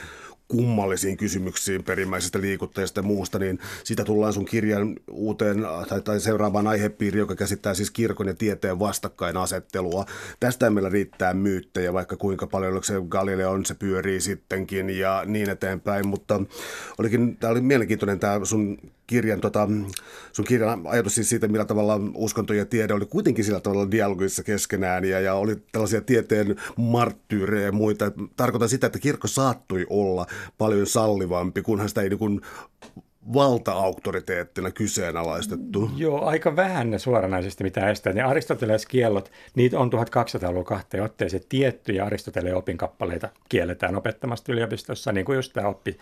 [0.48, 5.58] kummallisiin kysymyksiin perimmäisestä liikuttajasta ja muusta, niin sitä tullaan sun kirjan uuteen
[5.90, 10.06] tai, tai seuraavaan aihepiiriin, joka käsittää siis kirkon ja tieteen vastakkainasettelua.
[10.40, 16.08] Tästä meillä riittää myyttejä, vaikka kuinka paljon se Galileon se pyörii sittenkin ja niin eteenpäin,
[16.08, 16.42] mutta
[16.98, 19.68] olikin, tämä oli mielenkiintoinen tämä sun kirjan, tota,
[20.32, 24.44] sun kirjan ajatus siis siitä, millä tavalla uskonto ja tiede oli kuitenkin sillä tavalla dialogissa
[24.44, 28.12] keskenään ja, ja oli tällaisia tieteen marttyyrejä ja muita.
[28.36, 30.26] Tarkoitan sitä, että kirkko saattoi olla
[30.58, 32.42] paljon sallivampi, kunhan sitä ei niin
[33.34, 35.92] valta-auktoriteettina kyseenalaistettu.
[35.96, 38.14] Joo, aika vähän ne suoranaisesti mitä estää.
[38.14, 45.26] Ne Aristoteles kiellot, niitä on 1200-luvun kahteen otteeseen tiettyjä Aristoteleen opinkappaleita kielletään opettamasta yliopistossa, niin
[45.26, 45.98] kuin just tämä oppi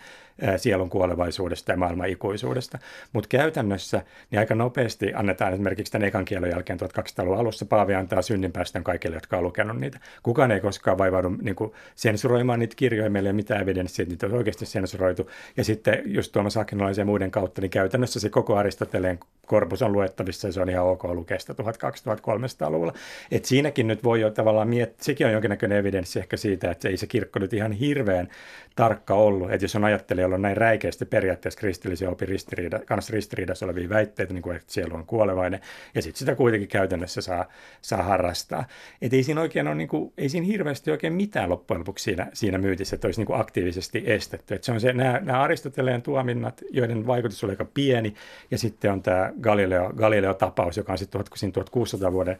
[0.56, 2.78] sielun kuolevaisuudesta ja maailman ikuisuudesta.
[3.12, 8.22] Mutta käytännössä niin aika nopeasti annetaan esimerkiksi tämän ekan kielon jälkeen 1200-luvun alussa Paavi antaa
[8.22, 10.00] synninpäästön kaikille, jotka on lukenut niitä.
[10.22, 14.12] Kukaan ei koskaan vaivaudu niin kuin sensuroimaan niitä kirjoja, meillä ei ole mitään evidenssiä, että
[14.12, 15.30] niitä on oikeasti sensuroitu.
[15.56, 19.92] Ja sitten just Tuomas Hakinolaisen ja muiden kautta, niin käytännössä se koko Aristoteleen korpus on
[19.92, 22.92] luettavissa ja se on ihan ok lukesta 1300-luvulla.
[23.30, 26.96] Et siinäkin nyt voi jo tavallaan miettiä, sekin on jonkinnäköinen evidenssi ehkä siitä, että ei
[26.96, 28.28] se kirkko nyt ihan hirveän
[28.76, 29.52] tarkka ollut.
[29.52, 33.88] Että jos on ajattelija, jolla on näin räikeästi periaatteessa kristillisen opin ristiriida, kanssa ristiriidassa olevia
[33.88, 35.60] väitteitä, niin kuin että sielu on kuolevainen,
[35.94, 37.44] ja sitten sitä kuitenkin käytännössä saa,
[37.82, 38.64] saa harrastaa.
[39.02, 42.26] Että ei siinä oikein ole, niin kuin, ei siinä hirveästi oikein mitään loppujen lopuksi siinä,
[42.32, 44.54] siinä myytissä, että olisi niin kuin aktiivisesti estetty.
[44.54, 48.14] Että se on se, nämä, nämä Aristoteleen tuominnat, joiden vaikutus oli aika pieni,
[48.50, 52.36] ja sitten on tämä Galileo, Galileo-tapaus, joka on sitten 1600 vuoden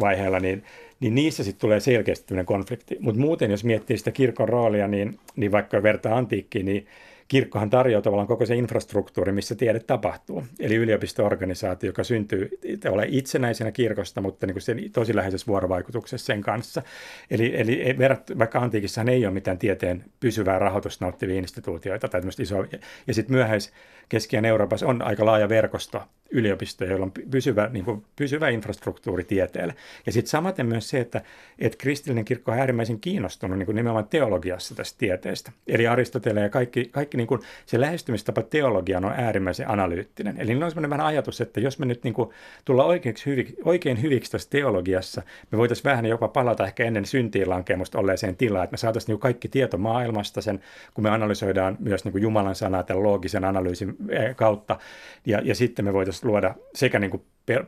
[0.00, 0.64] vaiheella, niin
[1.00, 2.96] niin niissä sitten tulee selkeästi tämmöinen konflikti.
[3.00, 6.86] Mutta muuten, jos miettii sitä kirkon roolia, niin, niin vaikka vertaa antiikkiin, niin
[7.28, 10.44] kirkkohan tarjoaa tavallaan koko se infrastruktuuri, missä tiede tapahtuu.
[10.60, 12.58] Eli yliopisto-organisaatio, joka syntyy
[12.90, 16.82] ole itsenäisenä kirkosta, mutta niin kuin sen tosi läheisessä vuorovaikutuksessa sen kanssa.
[17.30, 22.42] Eli, eli verrat, vaikka antiikissahan ei ole mitään tieteen pysyvää rahoitusta nauttivia instituutioita tai tämmöistä
[22.42, 22.66] isoa.
[23.06, 23.72] Ja sitten myöhäis
[24.08, 29.74] Keski- Euroopassa on aika laaja verkosto yliopistoja, joilla on pysyvä, niin kuin, pysyvä infrastruktuuri tieteelle.
[30.06, 31.22] Ja sitten samaten myös se, että,
[31.58, 35.52] että kristillinen kirkko on äärimmäisen kiinnostunut niin kuin nimenomaan teologiassa tästä tieteestä.
[35.66, 40.36] Eli Aristoteleen ja kaikki, kaikki niin kuin, se lähestymistapa teologiaan on äärimmäisen analyyttinen.
[40.38, 42.30] Eli on sellainen vähän ajatus, että jos me nyt niin kuin,
[42.64, 47.50] tullaan oikein, hyvi, oikein hyviksi tässä teologiassa, me voitaisiin vähän jopa palata ehkä ennen syntiin
[47.50, 50.60] lankemusta olleeseen tilaan, että me saataisiin niin kaikki tieto maailmasta sen,
[50.94, 53.96] kun me analysoidaan myös niin kuin Jumalan sanaa tämän loogisen analyysin
[54.36, 54.78] kautta,
[55.26, 57.22] ja, ja sitten me voitaisiin luoda sekä niin kuin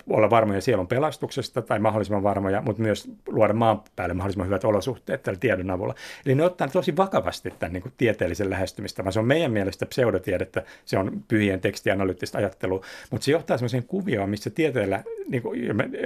[0.09, 5.23] olla varmoja sielun pelastuksesta tai mahdollisimman varmoja, mutta myös luoda maan päälle mahdollisimman hyvät olosuhteet
[5.23, 5.95] tällä tiedon avulla.
[6.27, 9.11] Eli ne ottaa tosi vakavasti tämän niin kuin tieteellisen lähestymistä.
[9.11, 14.31] Se on meidän mielestä pseudotiedettä, se on pyhien tekstianalyyttistä ajattelua, mutta se johtaa sellaiseen kuvioon,
[14.31, 15.61] missä tieteellä niin kuin,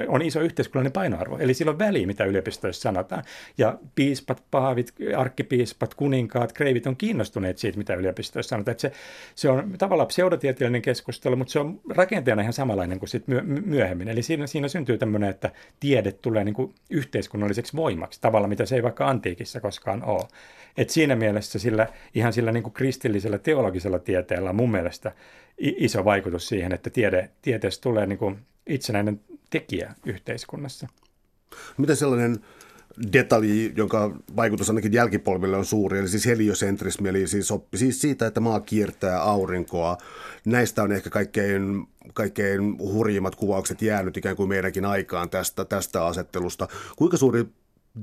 [0.08, 1.38] on iso yhteiskunnallinen painoarvo.
[1.38, 3.24] Eli sillä on väliä, mitä yliopistoissa sanotaan.
[3.58, 8.72] Ja piispat, paavit, arkkipiispat, kuninkaat, kreivit on kiinnostuneet siitä, mitä yliopistoissa sanotaan.
[8.72, 8.92] Että se,
[9.34, 14.09] se on tavallaan pseudotieteellinen keskustelu, mutta se on rakenteena ihan samanlainen kuin sit myö, myöhemmin.
[14.09, 15.50] Eli siinä, siinä syntyy tämmöinen, että
[15.81, 20.29] tiede tulee niin kuin yhteiskunnalliseksi voimaksi, tavalla mitä se ei vaikka antiikissa koskaan ole.
[20.77, 25.12] Et siinä mielessä sillä, ihan sillä niin kuin kristillisellä teologisella tieteellä on mun mielestä
[25.59, 30.88] iso vaikutus siihen, että tiede, tieteestä tulee niin kuin itsenäinen tekijä yhteiskunnassa.
[31.77, 32.38] Miten sellainen
[33.12, 38.26] detalji, jonka vaikutus ainakin jälkipolville on suuri, eli siis heliosentrismi, eli siis, oppi, siis siitä,
[38.26, 39.96] että maa kiertää aurinkoa.
[40.44, 46.68] Näistä on ehkä kaikkein, kaikkein hurjimmat kuvaukset jäänyt ikään kuin meidänkin aikaan tästä, tästä asettelusta.
[46.96, 47.44] Kuinka suuri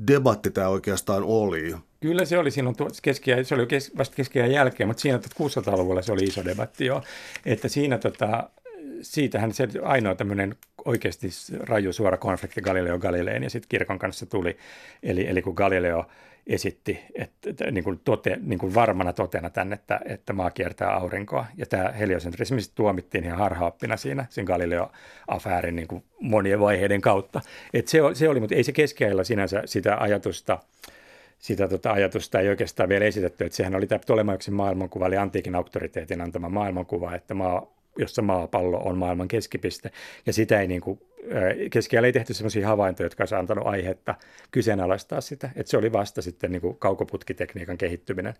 [0.07, 1.75] debatti tämä oikeastaan oli?
[1.99, 6.23] Kyllä se oli silloin keskiä, se oli vasta keskiään jälkeen, mutta siinä 600-luvulla se oli
[6.23, 7.03] iso debatti jo,
[7.45, 8.49] että siinä tota,
[9.01, 11.27] siitähän se ainoa tämmöinen oikeasti
[11.59, 14.57] raju suora konflikti Galileo Galileen ja sitten kirkon kanssa tuli.
[15.03, 16.05] Eli, eli kun Galileo
[16.47, 20.93] esitti että, että, niin kuin tote, niin kuin varmana totena tänne, että, että maa kiertää
[20.93, 21.45] aurinkoa.
[21.57, 27.41] Ja tämä heliosentrismi tuomittiin ihan harhaoppina siinä sen Galileo-afäärin niin kuin monien vaiheiden kautta.
[27.73, 30.59] Et se, se oli, mutta ei se keskiajalla sinänsä sitä ajatusta
[31.39, 35.55] sitä tota ajatusta ei oikeastaan vielä esitetty, että sehän oli tämä Ptolemaiksen maailmankuva, eli antiikin
[35.55, 39.91] auktoriteetin antama maailmankuva, että maa jossa maapallo on maailman keskipiste.
[40.25, 40.99] Ja sitä ei niin kuin,
[41.71, 44.15] keskiajalla ei tehty sellaisia havaintoja, jotka olisi antanut aihetta
[44.51, 45.49] kyseenalaistaa sitä.
[45.55, 48.33] Että se oli vasta sitten niin kuin kaukoputkitekniikan kehittyminen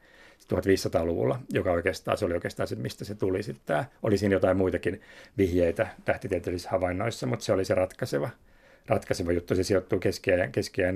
[0.54, 3.62] 1500-luvulla, joka oikeastaan, se oli oikeastaan se, mistä se tuli sitten.
[3.66, 3.86] Tämä.
[4.04, 5.02] Oli siinä jotain muitakin
[5.38, 8.30] vihjeitä tähtitieteellisissä havainnoissa, mutta se oli se ratkaiseva,
[8.88, 9.56] ratkaiseva juttu.
[9.56, 10.96] Se sijoittuu keskiajan, keskiajan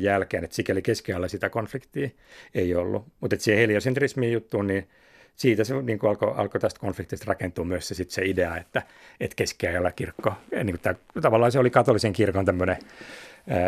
[0.00, 2.08] jälkeen, että sikäli keskiajalla sitä konfliktia
[2.54, 3.06] ei ollut.
[3.20, 4.88] Mutta siihen heliosentrismiin juttuun, niin
[5.36, 8.82] siitä se niin kuin alkoi, alkoi tästä konfliktista rakentua myös se, sit se idea, että,
[9.20, 12.76] että keskiajalla kirkko, niin kuin tämä, tavallaan se oli katolisen kirkon tämmöinen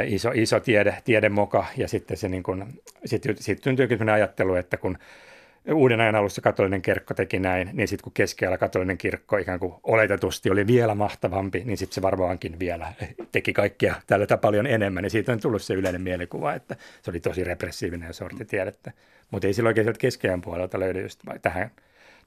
[0.06, 4.98] iso, iso tiede, tiedemoka, ja sitten se niin kuin, sit, sit syntyykin ajattelu, että kun
[5.70, 9.74] uuden ajan alussa katolinen kirkko teki näin, niin sitten kun keskellä katolinen kirkko ikään kuin
[9.82, 12.92] oletetusti oli vielä mahtavampi, niin sitten se varmaankin vielä
[13.32, 15.04] teki kaikkia tällä paljon enemmän.
[15.04, 18.92] Ja siitä on tullut se yleinen mielikuva, että se oli tosi repressiivinen ja sorti tiedettä.
[19.30, 21.70] Mutta ei sillä oikein sieltä keskiajan puolelta löydy just tähän,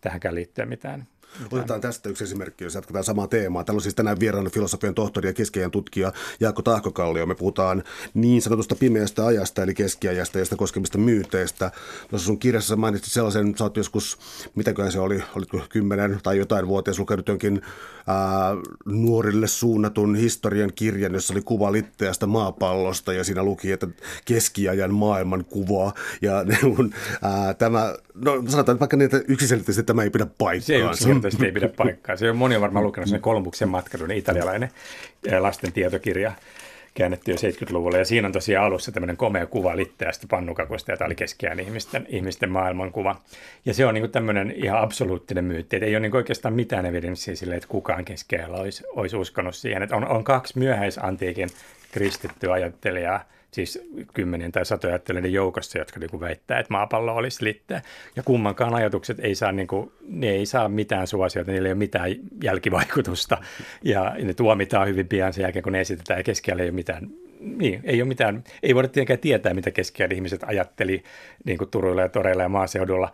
[0.01, 1.07] tähänkään liittyen mitään
[1.51, 3.63] Otetaan tästä yksi esimerkki, jos jatketaan samaa teemaa.
[3.63, 7.25] Täällä on siis tänään vieraana filosofian tohtori ja keskiajan tutkija Jaakko Tahkokallio.
[7.25, 7.83] Me puhutaan
[8.13, 11.71] niin sanotusta pimeästä ajasta, eli keskiajasta ja sitä koskemista myyteistä.
[12.09, 14.17] Tuossa sun kirjassa mainitsit sellaisen, sä oot joskus,
[14.55, 17.61] mitäköhän se oli, olitko kymmenen tai jotain vuotias lukenut jonkin
[18.07, 18.51] ää,
[18.85, 23.87] nuorille suunnatun historian kirjan, jossa oli kuva litteästä maapallosta ja siinä luki, että
[24.25, 25.93] keskiajan maailman kuva.
[26.21, 26.33] Ja
[27.21, 31.03] ää, tämä, no sanotaan vaikka niin, että yksiselitteisesti tämä ei pidä paikkaansa.
[31.03, 32.15] Se ei ei pidä paikkaa.
[32.15, 34.69] Se on moni on varmaan lukenut sen Kolumbuksen matkailun italialainen
[35.39, 36.31] lasten tietokirja
[36.95, 37.97] käännetty jo 70-luvulla.
[37.97, 42.51] Ja siinä on tosiaan alussa tämmöinen komea kuva litteästä pannukakusta, jota oli keskiään ihmisten, ihmisten
[42.51, 43.15] maailmankuva.
[43.65, 47.35] Ja se on niin tämmöinen ihan absoluuttinen myytti, että ei ole niin oikeastaan mitään evidenssiä
[47.35, 49.83] sille, että kukaan keskiajalla olisi, olisi uskonut siihen.
[49.83, 51.49] Että on, on kaksi myöhäisantiikin
[51.91, 53.23] kristittyä ajattelijaa,
[53.55, 53.79] siis
[54.13, 57.81] kymmenien tai satoja ajattelijoiden joukossa, jotka niin kuin väittää, että maapallo olisi litteä.
[58.15, 61.77] Ja kummankaan ajatukset ei saa, niin kuin, ne ei saa mitään suosiota, niillä ei ole
[61.77, 62.09] mitään
[62.43, 63.37] jälkivaikutusta.
[63.83, 67.09] Ja ne tuomitaan hyvin pian sen jälkeen, kun ne esitetään, ja keskellä ei ole mitään
[67.39, 71.03] niin, ei ole mitään, ei voida tietenkään tietää, mitä keskiajan ihmiset ajatteli
[71.45, 73.11] niin kuin Turuilla ja Toreilla ja maaseudulla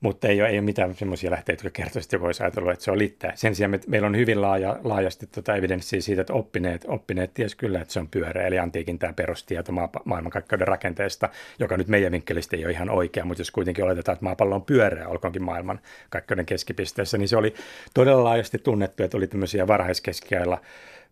[0.00, 2.84] mutta ei ole, ei ole mitään semmoisia lähteitä, jotka kertoisivat, että joku olisi ajatellut, että
[2.84, 3.32] se on littää.
[3.34, 7.54] Sen sijaan me, meillä on hyvin laaja, laajasti tuota evidenssiä siitä, että oppineet, oppineet ties
[7.54, 12.12] kyllä, että se on pyöreä, eli antiikin tämä perustieto maa, maailmankaikkeuden rakenteesta, joka nyt meidän
[12.12, 15.80] vinkkelistä ei ole ihan oikea, mutta jos kuitenkin oletetaan, että maapallo on pyöreä, olkoonkin maailman
[16.10, 17.54] kaikkeuden keskipisteessä, niin se oli
[17.94, 20.60] todella laajasti tunnettu, että oli tämmöisiä varhaiskeskiailla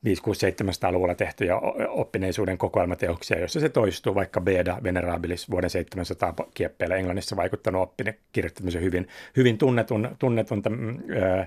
[0.05, 1.57] 5 6 700-luvulla tehtyjä
[1.89, 6.97] oppineisuuden kokoelmateoksia, jossa se toistuu, vaikka Beda Venerabilis vuoden 700 kieppeillä.
[6.97, 11.47] Englannissa vaikuttanut oppinen, kirjoitti hyvin, hyvin tunnetun, tunnetun tämän, ö,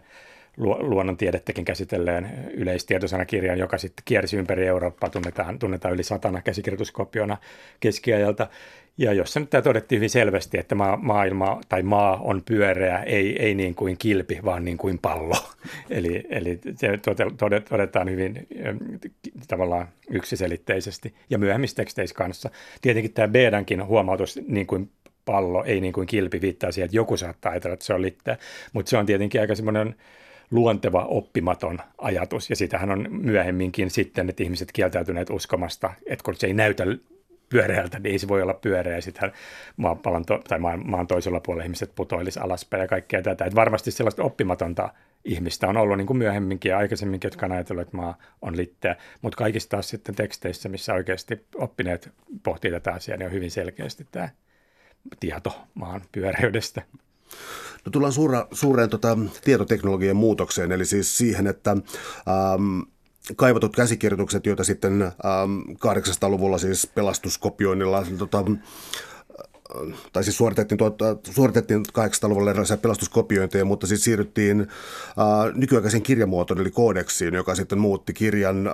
[0.57, 7.37] luonnontiedettäkin käsitelleen yleistiedosanakirjan, joka sitten kiersi ympäri Eurooppaa, tunnetaan, tunnetaan yli satana käsikirjoituskopiona
[7.79, 8.47] keskiajalta.
[8.97, 13.43] Ja jossa nyt tämä todettiin hyvin selvästi, että maa, maailma tai maa on pyöreä, ei,
[13.43, 15.35] ei niin kuin kilpi, vaan niin kuin pallo.
[15.89, 16.99] eli, eli se
[17.69, 18.47] todetaan hyvin
[19.47, 22.49] tavallaan yksiselitteisesti ja myöhemmissä teksteissä kanssa.
[22.81, 24.91] Tietenkin tämä Bedankin huomautus niin kuin
[25.25, 28.37] pallo, ei niin kuin kilpi, viittaa siihen, että joku saattaa ajatella, että se on litteä.
[28.73, 29.95] Mutta se on tietenkin aika semmoinen
[30.51, 36.47] luonteva oppimaton ajatus, ja sitähän on myöhemminkin sitten, että ihmiset kieltäytyneet uskomasta, että kun se
[36.47, 36.83] ei näytä
[37.49, 39.31] pyöreältä, niin ei se voi olla pyöreä, ja sitten
[39.77, 43.45] maapallon to, tai maan, maan toisella puolella ihmiset putoilisi alaspäin ja kaikkea tätä.
[43.45, 44.93] Että varmasti sellaista oppimatonta
[45.25, 48.95] ihmistä on ollut niin kuin myöhemminkin ja aikaisemminkin, jotka on ajatellut, että maa on litteä,
[49.21, 52.09] mutta kaikista taas sitten teksteissä, missä oikeasti oppineet
[52.43, 54.29] pohtii tätä asiaa, niin on hyvin selkeästi tämä
[55.19, 56.81] tieto maan pyöreydestä.
[57.85, 62.79] No tullaan suura, suureen tota, tietoteknologian muutokseen, eli siis siihen, että ähm,
[63.35, 68.45] kaivatut käsikirjoitukset, joita sitten ähm, 800-luvulla siis pelastuskopioinnilla tota,
[70.13, 70.79] tai siis suoritettiin,
[71.31, 78.13] suoritettiin 800-luvulla erilaisia pelastuskopiointeja, mutta siis siirryttiin äh, nykyaikaisen kirjamuotoon, eli koodeksiin, joka sitten muutti
[78.13, 78.73] kirjan äh,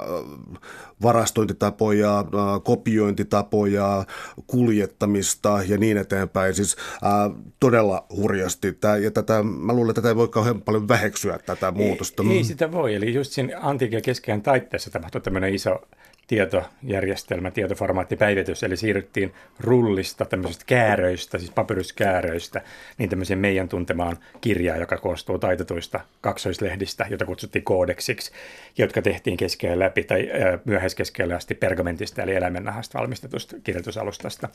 [1.01, 2.25] varastointitapoja, äh,
[2.63, 4.05] kopiointitapoja,
[4.47, 6.53] kuljettamista ja niin eteenpäin.
[6.53, 8.73] Siis äh, todella hurjasti.
[8.73, 12.23] Tää, ja tätä, mä luulen, että tätä ei voi kauhean paljon väheksyä tätä muutosta.
[12.23, 12.95] Ei, ei sitä voi.
[12.95, 15.81] Eli just siinä antiikin ja keskeinen taitteessa tapahtui tämmöinen iso
[16.27, 22.61] tietojärjestelmä, tietoformaattipäivitys, eli siirryttiin rullista, tämmöisistä kääröistä, siis papyruskääröistä,
[22.97, 28.31] niin tämmöiseen meidän tuntemaan kirjaan, joka koostuu taitetuista kaksoislehdistä, jota kutsuttiin koodeksiksi,
[28.77, 30.29] jotka tehtiin keskellä läpi tai
[30.65, 34.49] myöhäiskeskellä asti pergamentista, eli eläimennahasta valmistetusta kirjoitusalustasta.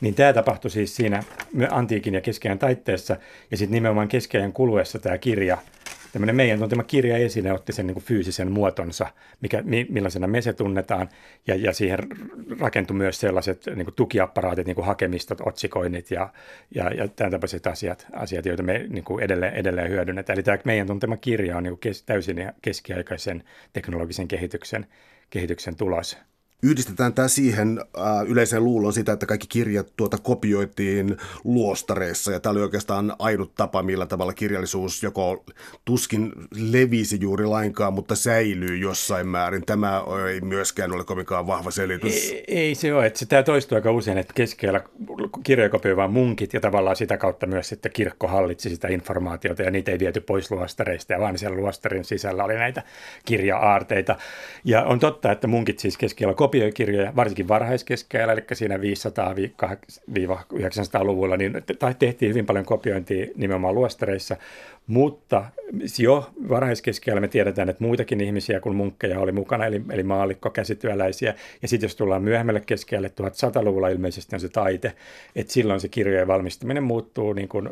[0.00, 1.22] Niin tämä tapahtui siis siinä
[1.70, 3.16] antiikin ja keskeään taitteessa,
[3.50, 5.58] ja sitten nimenomaan keskeään kuluessa tämä kirja
[6.14, 9.06] tämmöinen meidän tuntema kirja esine otti sen niin kuin fyysisen muotonsa,
[9.40, 11.08] mikä, millaisena me se tunnetaan,
[11.46, 11.98] ja, ja siihen
[12.60, 16.32] rakentui myös sellaiset niin kuin tukiapparaatit, niin kuin hakemistot, otsikoinnit ja,
[16.74, 20.36] ja, ja tämän tapaiset asiat, asiat joita me niin kuin edelleen, edelleen hyödynnetään.
[20.36, 24.86] Eli tämä meidän tuntema kirja on niin kuin kes, täysin keskiaikaisen teknologisen kehityksen,
[25.30, 26.18] kehityksen tulos
[26.64, 32.50] yhdistetään tämä siihen äh, yleiseen luuloon sitä, että kaikki kirjat tuota kopioitiin luostareissa ja tämä
[32.50, 35.44] oli oikeastaan ainut tapa, millä tavalla kirjallisuus joko
[35.84, 36.32] tuskin
[36.70, 39.66] levisi juuri lainkaan, mutta säilyy jossain määrin.
[39.66, 42.30] Tämä ei myöskään ole kovinkaan vahva selitys.
[42.30, 44.80] Ei, ei se ole, että se tämä toistuu aika usein, että keskellä
[45.42, 49.90] kirjoja kopioivat munkit ja tavallaan sitä kautta myös että kirkko hallitsi sitä informaatiota ja niitä
[49.90, 52.82] ei viety pois luostareista ja vaan siellä luostarin sisällä oli näitä
[53.24, 54.16] kirja-aarteita.
[54.64, 61.36] Ja on totta, että munkit siis keskellä kopioivat kopioi kirjoja, varsinkin varhaiskeskeellä, eli siinä 500-900-luvulla,
[61.36, 61.52] niin
[61.98, 64.36] tehtiin hyvin paljon kopiointia nimenomaan luostareissa,
[64.86, 65.44] mutta
[65.98, 71.34] jo varhaiskeskellä me tiedetään, että muitakin ihmisiä kuin munkkeja oli mukana, eli, eli maallikko, käsityöläisiä.
[71.62, 74.92] Ja sitten jos tullaan myöhemmälle keskelle, 1100-luvulla ilmeisesti on se taite,
[75.36, 77.68] että silloin se kirjojen valmistaminen muuttuu niin kuin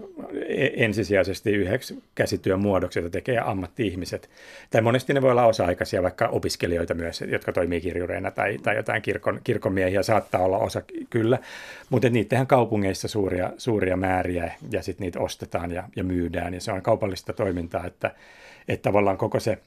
[0.49, 4.31] e, ensisijaisesti yhdeksi käsityön muodoksi, jota tekee ammatti-ihmiset.
[4.71, 9.03] Tai monesti ne voi olla osa-aikaisia, vaikka opiskelijoita myös, jotka toimii kirjureina tai, tai jotain
[9.03, 11.39] kirkon, kirkonmiehiä saattaa olla osa kyllä,
[11.91, 16.61] mutta niitä tehdään kaupungeissa suuria, suuria määriä ja sitten niitä ostetaan ja, ja myydään ja
[16.61, 18.15] se on kaupallista toimintaa, että,
[18.69, 19.59] että tavallaan koko se,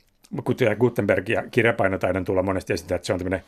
[0.43, 3.43] kuten Gutenberg ja kirjapainotaidon tulla monesti esitä, että se on tämmöinen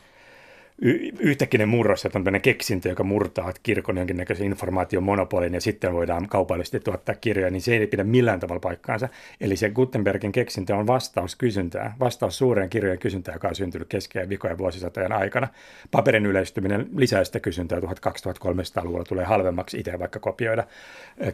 [0.82, 6.80] y- yhtäkkinen murros, on tämmöinen keksintö, joka murtaa kirkon jonkinnäköisen informaatiomonopolin ja sitten voidaan kaupallisesti
[6.80, 9.08] tuottaa kirjoja, niin se ei pidä millään tavalla paikkaansa.
[9.40, 14.28] Eli se Gutenbergin keksintö on vastaus kysyntään, vastaus suureen kirjojen kysyntään, joka on syntynyt keskeen
[14.28, 15.48] vikojen vuosisatojen aikana.
[15.90, 20.64] Paperin yleistyminen lisää sitä kysyntää 1300-luvulla tulee halvemmaksi itse vaikka kopioida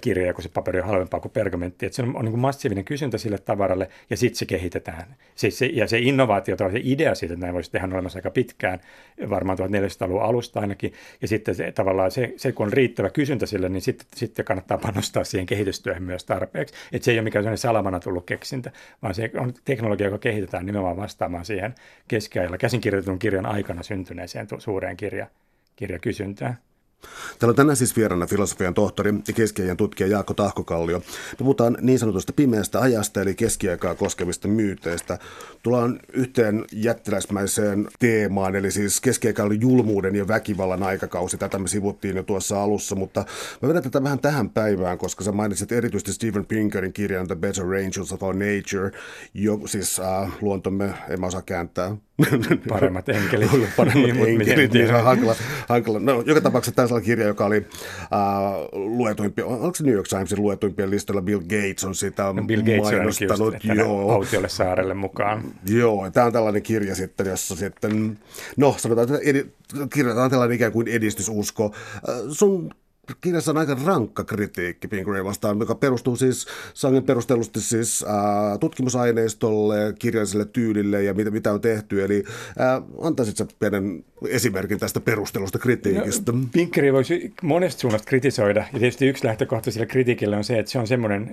[0.00, 1.86] kirjoja, kun se paperi on halvempaa kuin pergamentti.
[1.86, 5.16] Että se on, on niin massiivinen kysyntä sille tavaralle ja sitten se kehitetään.
[5.34, 8.80] Se, se, ja se innovaatio, se idea siitä, että näin voisi tehdä olemassa aika pitkään,
[9.34, 10.92] varmaan 1400-luvun alusta ainakin,
[11.22, 14.78] ja sitten se, tavallaan se, se, kun on riittävä kysyntä sille, niin sitten, sitten kannattaa
[14.78, 16.74] panostaa siihen kehitystyöhön myös tarpeeksi.
[16.92, 20.66] Että se ei ole mikään sellainen salamana tullut keksintä, vaan se on teknologia, joka kehitetään
[20.66, 21.74] nimenomaan vastaamaan siihen
[22.08, 25.26] keskiajalla käsinkirjoitetun kirjan aikana syntyneeseen suureen kirja,
[25.76, 26.58] kirjakysyntään.
[27.38, 30.98] Täällä on tänään siis vieraana filosofian tohtori ja keskiajan tutkija Jaakko Tahkokallio.
[30.98, 35.18] Me puhutaan niin sanotusta pimeästä ajasta eli keskiaikaa koskevista myyteistä.
[35.62, 41.38] Tullaan yhteen jättiläismäiseen teemaan, eli siis keskiaika oli julmuuden ja väkivallan aikakausi.
[41.38, 43.24] Tätä me sivuttiin jo tuossa alussa, mutta
[43.62, 47.64] mä vedän tätä vähän tähän päivään, koska sä mainitsit erityisesti Steven Pinkerin kirjan The Better
[47.64, 48.90] Angels of Our Nature,
[49.34, 51.96] jo, siis äh, luontomme, en mä osaa kääntää,
[52.68, 53.50] Paremmat enkelit.
[53.76, 55.34] Paremmat niin, enkelit, niin se on hankala.
[55.68, 56.00] hankala.
[56.00, 58.10] No, joka tapauksessa tässä on kirja, joka oli äh,
[58.72, 62.82] luetuimpia, onko se New York Timesin luetuimpien listalla Bill Gates on sitä no Bill Gates
[62.82, 63.54] mainostanut.
[63.70, 64.12] On joo.
[64.12, 65.42] autiolle saarelle mukaan.
[65.68, 68.18] Joo, tämä on tällainen kirja sitten, jossa sitten,
[68.56, 69.46] no sanotaan, että edi,
[69.92, 71.74] kirjataan tällainen ikään kuin edistysusko.
[72.08, 72.74] Äh, sun
[73.20, 79.94] kirjassa on aika rankka kritiikki Pingree vastaan, joka perustuu siis sangen perustellusti siis ää, tutkimusaineistolle,
[79.98, 82.04] kirjalliselle tyylille ja mitä, mitä on tehty.
[82.04, 82.24] Eli
[82.58, 86.32] ää, antaisit sä pienen esimerkin tästä perustelusta kritiikistä?
[86.32, 90.72] No, Pinkkeri voisi monesta suunnasta kritisoida, ja tietysti yksi lähtökohta sille kritiikille on se, että
[90.72, 90.86] se on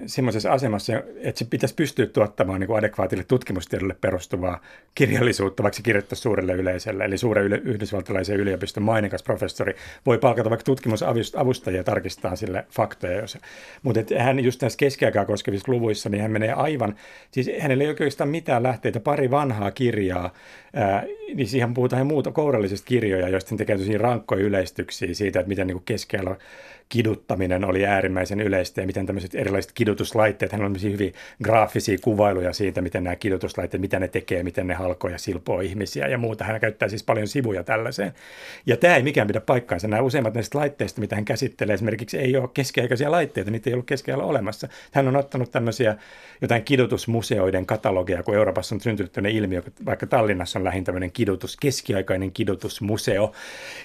[0.05, 4.61] semmoisessa asemassa, että se pitäisi pystyä tuottamaan niin kuin adekvaatille tutkimustiedolle perustuvaa
[4.95, 7.05] kirjallisuutta, vaikka se kirjoittaisi suurelle yleisölle.
[7.05, 9.75] Eli suuren yle, yhdysvaltalaisen yliopiston mainikas professori
[10.05, 13.21] voi palkata vaikka tutkimusavustajia tarkistaa sille faktoja.
[13.21, 13.37] Jos,
[13.83, 16.95] mutta hän just näissä keskiaikaa koskevissa luvuissa, niin hän menee aivan,
[17.31, 20.33] siis hänellä ei oikeastaan mitään lähteitä, pari vanhaa kirjaa,
[20.73, 25.67] ää, niin siihen puhutaan muuta kourallisista kirjoja, joista tekee tosi rankkoja yleistyksiä siitä, että miten
[25.67, 26.35] niin keskellä
[26.91, 32.81] kiduttaminen oli äärimmäisen yleistä ja miten tämmöiset erilaiset kidutuslaitteet, hän on hyvin graafisia kuvailuja siitä,
[32.81, 36.43] miten nämä kidutuslaitteet, mitä ne tekee, miten ne halkoo ja silpoo ihmisiä ja muuta.
[36.43, 38.13] Hän käyttää siis paljon sivuja tällaiseen.
[38.65, 39.87] Ja tämä ei mikään pidä paikkaansa.
[39.87, 43.87] Nämä useimmat näistä laitteista, mitä hän käsittelee, esimerkiksi ei ole keskiaikaisia laitteita, niitä ei ollut
[43.87, 44.67] keskiajalla olemassa.
[44.91, 45.95] Hän on ottanut tämmöisiä
[46.41, 52.31] jotain kidutusmuseoiden katalogia, kun Euroopassa on syntynyt ilmiö, vaikka Tallinnassa on lähin tämmöinen kidutus, keskiaikainen
[52.31, 53.31] kidutusmuseo,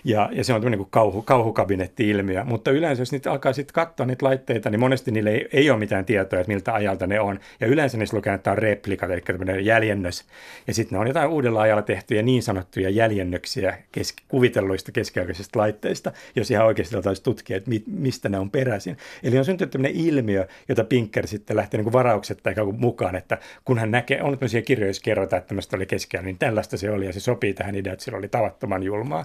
[0.04, 4.06] ja, ja se on tämmöinen kuin kauhu, kauhukabinetti-ilmiö, mutta yleensä jos niitä alkaa sitten katsoa
[4.06, 7.40] niitä laitteita, niin monesti niille ei, ei ole mitään tietoa, että miltä ajalta ne on,
[7.60, 10.24] ja yleensä niissä lukee, että on replikat, eli tämmöinen jäljennös,
[10.66, 16.12] ja sitten ne on jotain uudella ajalla tehtyjä niin sanottuja jäljennöksiä keski, kuvitelluista keskiaikaisista laitteista,
[16.36, 18.96] jos ihan oikeasti täytyisi tutkia, että mi, mistä ne on peräisin.
[19.22, 23.78] Eli on syntynyt tämmöinen ilmiö, jota Pinker sitten lähtee niin varaukset tai mukaan, että kun
[23.78, 27.06] hän näkee, on tämmöisiä kirjoja, joissa kerrotaan, että tämmöistä oli keskellä, niin tällaista se oli
[27.06, 29.24] ja se sopii tähän ideaan, että sillä oli tavattoman julmaa.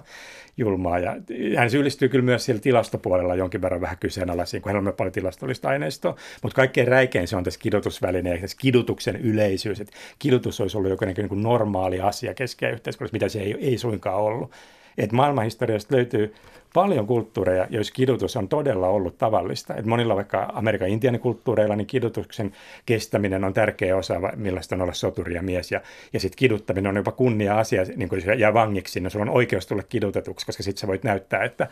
[0.56, 0.98] julmaa.
[0.98, 1.16] Ja
[1.56, 5.68] hän syyllistyy kyllä myös siellä tilastopuolella jonkin verran vähän kyseenalaisiin, kun hänellä on paljon tilastollista
[5.68, 10.90] aineistoa, mutta kaikkein räikein se on tässä kidutusväline, tässä kidutuksen yleisyys, että kidutus olisi ollut
[10.90, 14.52] joku niin kuin normaali asia keskellä yhteiskunnassa, mitä se ei, ei suinkaan ollut.
[14.98, 16.34] Et maailmanhistoriasta löytyy
[16.74, 19.74] paljon kulttuureja, joissa kidutus on todella ollut tavallista.
[19.74, 22.52] Et monilla vaikka Amerikan intiaanikulttuureilla niin kidutuksen
[22.86, 25.72] kestäminen on tärkeä osa, millaista on olla soturi ja mies.
[25.72, 25.80] Ja,
[26.12, 29.66] ja sitten kiduttaminen on jopa kunnia asia, niin kun jää vangiksi, niin sulla on oikeus
[29.66, 31.68] tulla kidutetuksi, koska sitten sä voit näyttää, että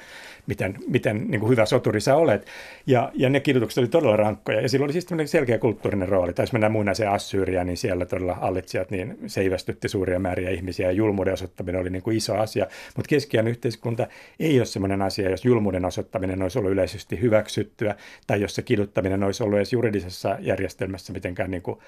[0.47, 2.47] miten, miten niin hyvä soturi sä olet.
[2.87, 4.61] Ja, ja ne kidutukset oli todella rankkoja.
[4.61, 6.33] Ja sillä oli siis selkeä kulttuurinen rooli.
[6.33, 10.93] Tai jos mennään muinaiseen Assyriaan, niin siellä todella hallitsijat niin seivästytti suuria määriä ihmisiä ja
[10.93, 12.67] julmuuden osoittaminen oli niin kuin iso asia.
[12.97, 14.07] Mutta keskiään yhteiskunta
[14.41, 17.95] ei ole semmoinen asia, jos julmuuden osoittaminen olisi ollut yleisesti hyväksyttyä,
[18.27, 21.79] tai jos se kiduttaminen olisi ollut edes juridisessa järjestelmässä mitenkään niin kuin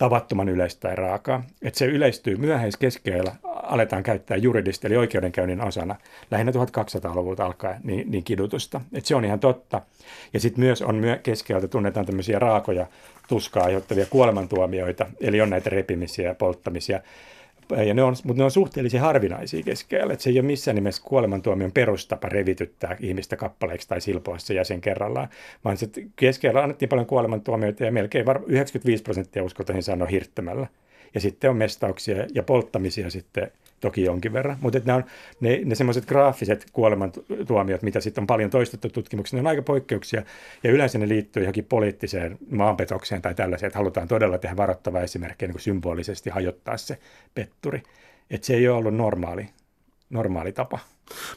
[0.00, 1.42] tavattoman yleistä tai raakaa.
[1.62, 5.96] Että se yleistyy myöhäiskeskeillä, aletaan käyttää juridista eli oikeudenkäynnin osana,
[6.30, 8.80] lähinnä 1200-luvulta alkaen, niin, niin kidutusta.
[8.92, 9.82] Että se on ihan totta.
[10.32, 12.86] Ja sitten myös on myö- keskeltä tunnetaan tämmöisiä raakoja,
[13.28, 17.00] tuskaa aiheuttavia kuolemantuomioita, eli on näitä repimisiä ja polttamisia,
[17.76, 20.14] ja ne on, mutta ne on suhteellisen harvinaisia keskellä.
[20.18, 25.28] Se ei ole missään nimessä kuolemantuomion perustapa revityttää ihmistä kappaleiksi tai silpoa se jäsen kerrallaan,
[25.64, 30.66] vaan se keskellä annettiin paljon kuolemantuomioita ja melkein 95 prosenttia uskotaan sanoa hirttämällä.
[31.14, 33.50] Ja sitten on mestauksia ja polttamisia sitten
[33.80, 34.56] toki jonkin verran.
[34.60, 35.04] Mutta ne, on,
[35.40, 40.22] ne, ne semmoiset graafiset kuolemantuomiot, mitä sitten on paljon toistettu tutkimuksessa, ne on aika poikkeuksia.
[40.64, 45.46] Ja yleensä ne liittyy johonkin poliittiseen maanpetokseen tai tällaiseen, että halutaan todella tehdä varoittava esimerkki,
[45.46, 46.98] niin kuin symbolisesti hajottaa se
[47.34, 47.82] petturi.
[48.30, 49.48] Että se ei ole ollut normaali,
[50.10, 50.78] normaali tapa.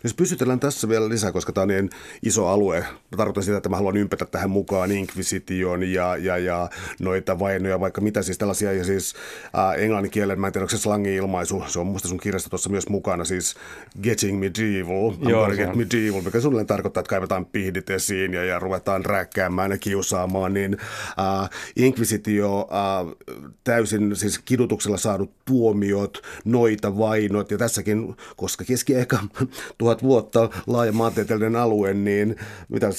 [0.04, 1.90] Jos pysytellään tässä vielä lisää, koska tämä on niin
[2.24, 2.80] iso alue.
[2.80, 6.70] Mä tarkoitan sitä, että mä haluan ympätä tähän mukaan Inquisition ja, ja, ja
[7.00, 8.74] noita vainoja, vaikka mitä siis tällaisia.
[8.74, 9.14] Ja siis
[9.58, 12.70] äh, englannin kielen, mä en tiedä, onko se slangi-ilmaisu, se on musta sun kirjasta tuossa
[12.70, 13.56] myös mukana, siis
[14.04, 18.60] getting medieval, I'm Joo, get medieval, mikä sulle tarkoittaa, että kaivetaan pihdit esiin ja, ja
[18.60, 20.78] ruvetaan räkkäämään ja kiusaamaan, niin
[21.20, 23.16] äh, Inquisitio, äh,
[23.64, 29.20] täysin siis kidutuksella saadut tuomiot, noita vainot, ja tässäkin, koska keskiaika
[29.78, 32.36] tuhat vuotta laaja maantieteellinen alue, niin
[32.70, 32.90] mitä,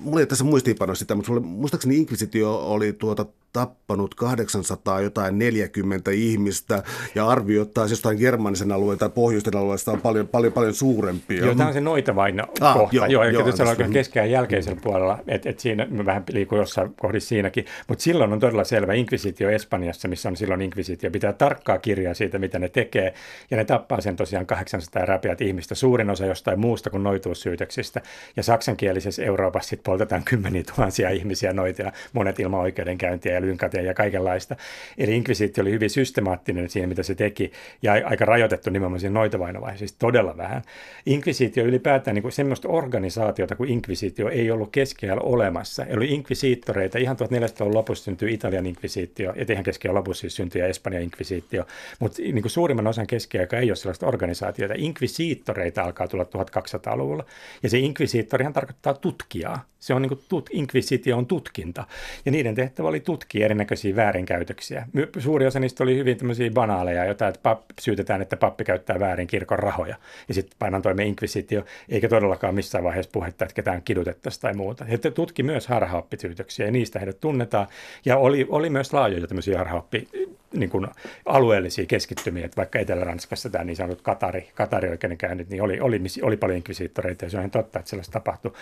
[0.00, 6.82] mulla ei tässä muistiinpano sitä, mutta muistaakseni Inquisitio oli tuota tappanut 800 jotain 40 ihmistä
[7.14, 11.44] ja arvioittaa jostain germanisen alueen tai pohjoisten alueesta on paljon, paljon, paljon suurempia.
[11.44, 12.96] Joo, tämä on se noita vain ah, kohta.
[12.96, 16.94] Joo, joo, eli joo, se on keskään jälkeisellä puolella, että et siinä vähän liikun jossain
[16.94, 21.78] kohdissa siinäkin, mutta silloin on todella selvä inkvisitio Espanjassa, missä on silloin inkvisitio, pitää tarkkaa
[21.78, 23.14] kirjaa siitä, mitä ne tekee,
[23.50, 28.00] ja ne tappaa sen tosiaan 800 räpiät ihmistä, suurin osa jostain muusta kuin noituussyytöksistä,
[28.36, 33.94] ja saksankielisessä Euroopassa sitten poltetaan kymmeniä tuhansia ihmisiä noitia, monet ilman oikeudenkäyntiä ja lynkatia ja
[33.94, 34.56] kaikenlaista.
[34.98, 39.78] Eli inkvisiitti oli hyvin systemaattinen siinä, mitä se teki, ja aika rajoitettu nimenomaan siinä noitavainovaiheen,
[39.78, 40.62] siis todella vähän.
[41.06, 45.84] Inkvisiitio ylipäätään, niin kuin semmoista organisaatiota kuin inkvisiitio ei ollut keskellä olemassa.
[45.84, 51.02] Eli inkvisiittoreita, ihan 1400-luvun lopussa syntyi Italian inkvisiitio, ja ihan keskellä lopussa siis syntyi Espanjan
[51.02, 51.64] inkvisiitio,
[52.00, 54.74] mutta niin suurimman osan keskiaikaa ei ole sellaista organisaatiota.
[54.76, 57.24] Inkvisiittoreita alkaa tulla 1200-luvulla,
[57.62, 59.64] ja se inkvisiittorihan tarkoittaa tutkijaa.
[59.78, 61.84] Se on niin kuin tut, inkvisitio on tutkinta,
[62.24, 64.86] ja niiden tehtävä oli tutkia erinäköisiä väärinkäytöksiä.
[65.18, 69.26] Suuri osa niistä oli hyvin tämmöisiä banaaleja, joita että pappi, syytetään, että pappi käyttää väärin
[69.26, 69.96] kirkon rahoja.
[70.28, 74.84] Ja sitten painan toimeen inkvisitio, eikä todellakaan missään vaiheessa puhetta, että ketään kidutettaisiin tai muuta.
[74.84, 77.66] He tutki myös harhaoppisyytöksiä ja niistä heidät tunnetaan.
[78.04, 80.08] Ja oli, oli myös laajoja tämmöisiä harhaoppi
[80.54, 80.86] niin kuin
[81.26, 86.36] alueellisia keskittymiä, että vaikka Etelä-Ranskassa tämä niin sanotut Katari, Katari oikeudenkäynnit, niin oli, oli, oli
[86.36, 88.52] paljon inkvisiittoreita ja se on ihan totta, että sellaista tapahtui.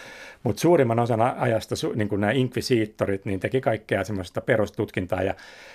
[0.43, 5.35] Mutta suurimman osan ajasta niin kuin nämä inkvisiittorit niin teki kaikkea semmoista perustutkintaa ja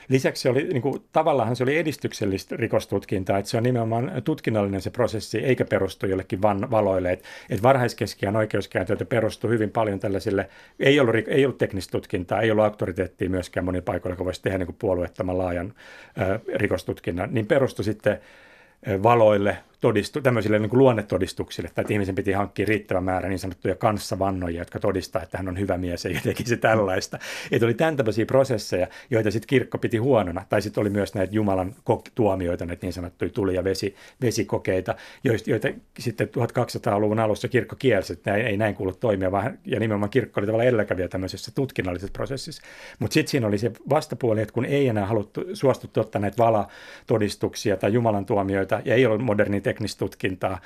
[0.09, 4.81] lisäksi se oli, niin kuin, tavallaan se oli edistyksellistä rikostutkintaa, että se on nimenomaan tutkinnallinen
[4.81, 7.11] se prosessi, eikä perustu jollekin van, valoille.
[7.11, 12.51] Että et varhaiskeskiään oikeuskäytäntö perustui hyvin paljon tällaisille, ei ollut, ei ollut teknistä tutkintaa, ei
[12.51, 15.73] ollut auktoriteettia myöskään monilla paikoilla, joka voisi tehdä niin kuin puolueettoman laajan
[16.19, 18.19] ä, rikostutkinnan, niin perustui sitten
[19.03, 23.75] valoille, todistu, tämmöisille niin kuin luonnetodistuksille, tai että ihmisen piti hankkia riittävä määrä niin sanottuja
[23.75, 27.19] kanssavannoja, jotka todistaa, että hän on hyvä mies ja tekisi tällaista.
[27.51, 31.35] Että oli tämän tämmöisiä prosesseja, joita sitten kirkko piti huonona, tai sitten oli myös näitä
[31.35, 31.75] Jumalan
[32.15, 34.95] tuomioita, näitä niin sanottuja tuli- ja vesi, vesikokeita,
[35.45, 35.67] joita
[35.99, 40.39] sitten 1200-luvun alussa kirkko kielsi, että näin, ei näin kuulu toimia, vaan, ja nimenomaan kirkko
[40.39, 42.61] oli tavallaan edelläkävijä tämmöisessä tutkinnallisessa prosessissa.
[42.99, 47.77] Mutta sitten siinä oli se vastapuoli, että kun ei enää haluttu suostuttu ottaa näitä valatodistuksia
[47.77, 50.61] tai Jumalan tuomioita, ja ei ollut moderni teknistä tutkintaa,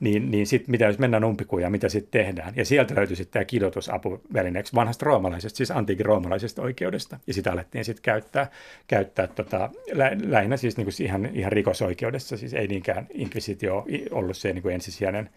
[0.00, 2.52] niin, niin sitten mitä jos mennään umpikuja, mitä sitten tehdään.
[2.56, 7.18] Ja sieltä löytyi sitten tämä kidotusapuvälineeksi vanhasta roomalaisesta, siis antiikin roomalaisesta oikeudesta.
[7.26, 8.50] Ja sitä alettiin sitten käyttää,
[8.86, 14.52] käyttää tota, lä, lähinnä siis niinku ihan, ihan rikosoikeudessa, siis ei niinkään inkvisitio ollut se
[14.52, 15.30] niinku ensisijainen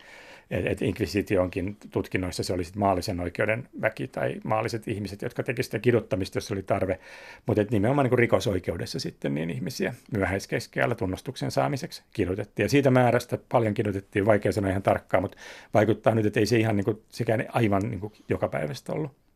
[0.52, 5.80] että inkvisitionkin tutkinnoissa se oli sitten maallisen oikeuden väki tai maalliset ihmiset, jotka tekivät sitä
[5.80, 7.00] kiduttamista, jos oli tarve,
[7.45, 12.64] mutta nimenomaan niin rikosoikeudessa sitten niin ihmisiä myöhäiskeskeällä tunnustuksen saamiseksi kidutettiin.
[12.64, 15.38] Ja siitä määrästä paljon kidutettiin, vaikea sanoa ihan tarkkaan, mutta
[15.74, 19.29] vaikuttaa nyt, että ei se ihan niin kuin, sekään aivan niin kuin joka päivästä ollut.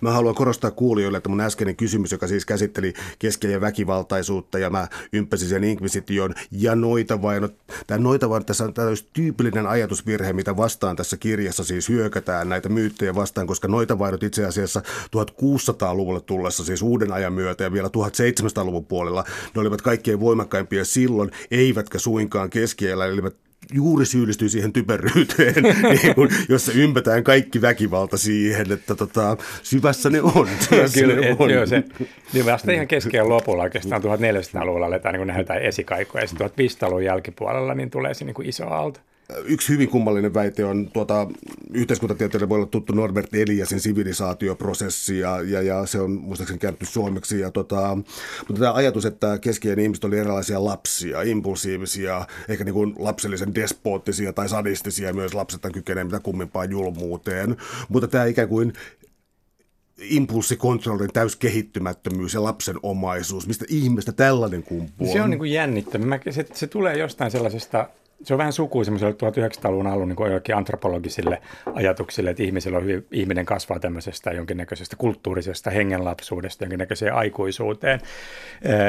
[0.00, 4.70] Mä haluan korostaa kuulijoille, että mun äskeinen kysymys, joka siis käsitteli keskiä ja väkivaltaisuutta ja
[4.70, 7.48] mä ympäsin sen inkvisition ja noita vain.
[7.86, 12.68] Tämä noita vain, tässä on täysin tyypillinen ajatusvirhe, mitä vastaan tässä kirjassa siis hyökätään näitä
[12.68, 14.82] myyttejä vastaan, koska noita vainot itse asiassa
[15.16, 21.30] 1600-luvulle tullessa, siis uuden ajan myötä ja vielä 1700-luvun puolella, ne olivat kaikkein voimakkaimpia silloin,
[21.50, 23.22] eivätkä suinkaan keskiellä, eli
[23.72, 25.62] juuri syyllistyy siihen typeryyteen,
[26.02, 30.48] niin kun, jossa ympätään kaikki väkivalta siihen, että tota, syvässä ne on.
[30.68, 31.50] Syvässä Kyllä, ne on.
[31.50, 31.84] Joo, se,
[32.32, 37.74] niin vasta ihan keskellä lopulla oikeastaan 1400-luvulla aletaan niin nähdä esikaikoja, ja sitten 1500-luvun jälkipuolella
[37.74, 39.00] niin tulee se niin iso aalto.
[39.44, 41.26] Yksi hyvin kummallinen väite on, tuota,
[41.72, 47.40] yhteiskuntatieteelle voi olla tuttu Norbert Eliasin sivilisaatioprosessi, ja, ja, ja se on muistaakseni käännetty suomeksi.
[47.40, 47.98] Ja, tota,
[48.48, 54.32] mutta tämä ajatus, että keskien ihmiset oli erilaisia lapsia, impulsiivisia, ehkä niin kuin lapsellisen despoottisia
[54.32, 57.56] tai sadistisia, myös lapset kykenee mitä kummimpaan julmuuteen.
[57.88, 58.72] Mutta tämä ikään kuin
[60.00, 63.46] impulssikontrollin täyskehittymättömyys ja lapsen omaisuus.
[63.46, 65.12] Mistä ihmistä tällainen kumpuaa?
[65.12, 66.04] Se on niin kuin jännittävä.
[66.30, 67.88] Se, se tulee jostain sellaisesta
[68.22, 71.42] se on vähän sukua semmoiselle 1900-luvun alun niin joillekin antropologisille
[71.74, 78.00] ajatuksille, että ihmisellä on hyvin, ihminen kasvaa tämmöisestä jonkinnäköisestä kulttuurisesta hengenlapsuudesta jonkinnäköiseen aikuisuuteen.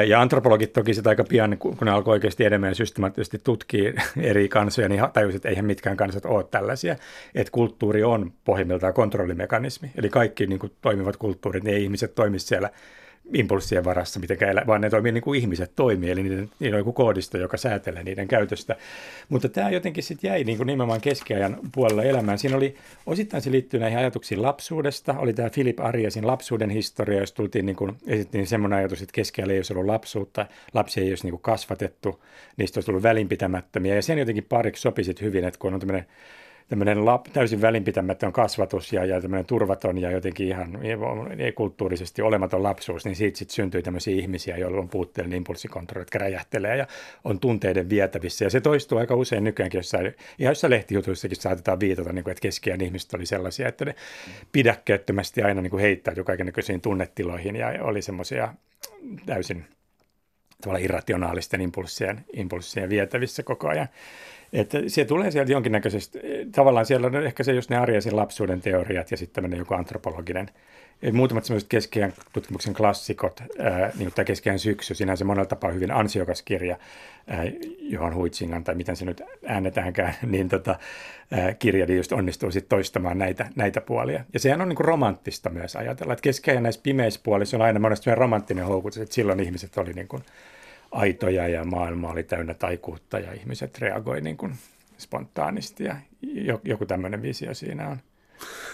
[0.06, 4.48] Ja antropologit toki sitä aika pian, kun ne alkoi oikeasti enemmän ja systemaattisesti tutkia eri
[4.48, 6.96] kansoja, niin tajusivat, että eihän mitkään kansat ole tällaisia.
[7.34, 9.90] Että kulttuuri on pohjimmiltaan kontrollimekanismi.
[9.96, 12.70] Eli kaikki niin kuin, toimivat kulttuurit, ne ihmiset toimisivat siellä
[13.34, 16.92] impulssien varassa, mitenkään, vaan ne toimii niin kuin ihmiset toimii, eli niiden, niiden on joku
[16.92, 18.76] koodisto, joka säätelee niiden käytöstä.
[19.28, 22.38] Mutta tämä jotenkin sitten jäi niin kuin nimenomaan keskiajan puolella elämään.
[22.38, 22.74] Siinä oli,
[23.06, 27.76] osittain se liittyy näihin ajatuksiin lapsuudesta, oli tämä Philip Ariasin lapsuuden historia, jos tultiin niin
[27.76, 31.42] kuin, esittiin semmoinen ajatus, että keskiajalla ei olisi ollut lapsuutta, lapsi ei olisi niin kuin
[31.42, 32.24] kasvatettu,
[32.56, 36.06] niistä olisi tullut välinpitämättömiä, ja sen jotenkin pariksi sopi hyvin, että kun on tämmöinen
[36.72, 40.78] tämmöinen lap, täysin välinpitämätön kasvatus ja, ja tämmöinen turvaton ja jotenkin ihan
[41.54, 46.76] kulttuurisesti olematon lapsuus, niin siitä sitten syntyy tämmöisiä ihmisiä, joilla on puutteellinen impulssikontrolli, jotka räjähtelee
[46.76, 46.86] ja
[47.24, 48.44] on tunteiden vietävissä.
[48.44, 49.98] Ja se toistuu aika usein nykyäänkin, jossa,
[50.38, 53.94] ihan jossa lehtijutuissakin saatetaan viitata, niin kuin, että keskiään ihmiset oli sellaisia, että ne
[54.52, 58.54] pidäkkeettömästi aina niin kuin heittäytyi kaikenlaisiin tunnetiloihin ja oli semmoisia
[59.26, 59.64] täysin
[60.60, 63.88] tavallaan irrationaalisten impulssien, impulssien vietävissä koko ajan.
[64.52, 66.18] Että se tulee sieltä jonkinnäköisestä,
[66.54, 70.48] tavallaan siellä on ehkä se just ne Arjesin lapsuuden teoriat ja sitten tämmöinen joku antropologinen,
[71.12, 76.42] muutamat semmoiset keskiään tutkimuksen klassikot, ää, niin tämä keskiään syksy, sinänsä monella tapaa hyvin ansiokas
[76.42, 76.76] kirja,
[77.26, 77.44] ää,
[77.78, 80.78] johon Huitsingan, tai miten se nyt äänetäänkään, niin tota,
[81.30, 84.24] ää, kirja niin just onnistuu sitten toistamaan näitä, näitä puolia.
[84.32, 87.80] Ja sehän on niin kuin romanttista myös ajatella, että keskiään näissä pimeissä puolissa on aina
[87.80, 90.22] monesti romanttinen houkutus, että silloin ihmiset oli niin kuin
[90.92, 94.54] aitoja ja maailma oli täynnä taikuutta ja ihmiset reagoi niin kuin
[94.98, 95.96] spontaanisti ja
[96.64, 97.98] joku tämmöinen visio siinä on.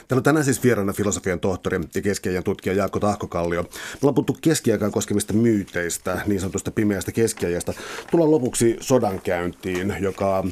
[0.09, 3.63] Täällä on tänään siis vieraana filosofian tohtori ja keskiajan tutkija Jaakko Tahkokallio.
[3.63, 3.69] Me
[4.03, 7.73] ollaan puhuttu keskiaikaan koskevista myyteistä, niin sanotusta pimeästä keskiajasta.
[8.11, 10.45] Tullaan lopuksi sodankäyntiin, joka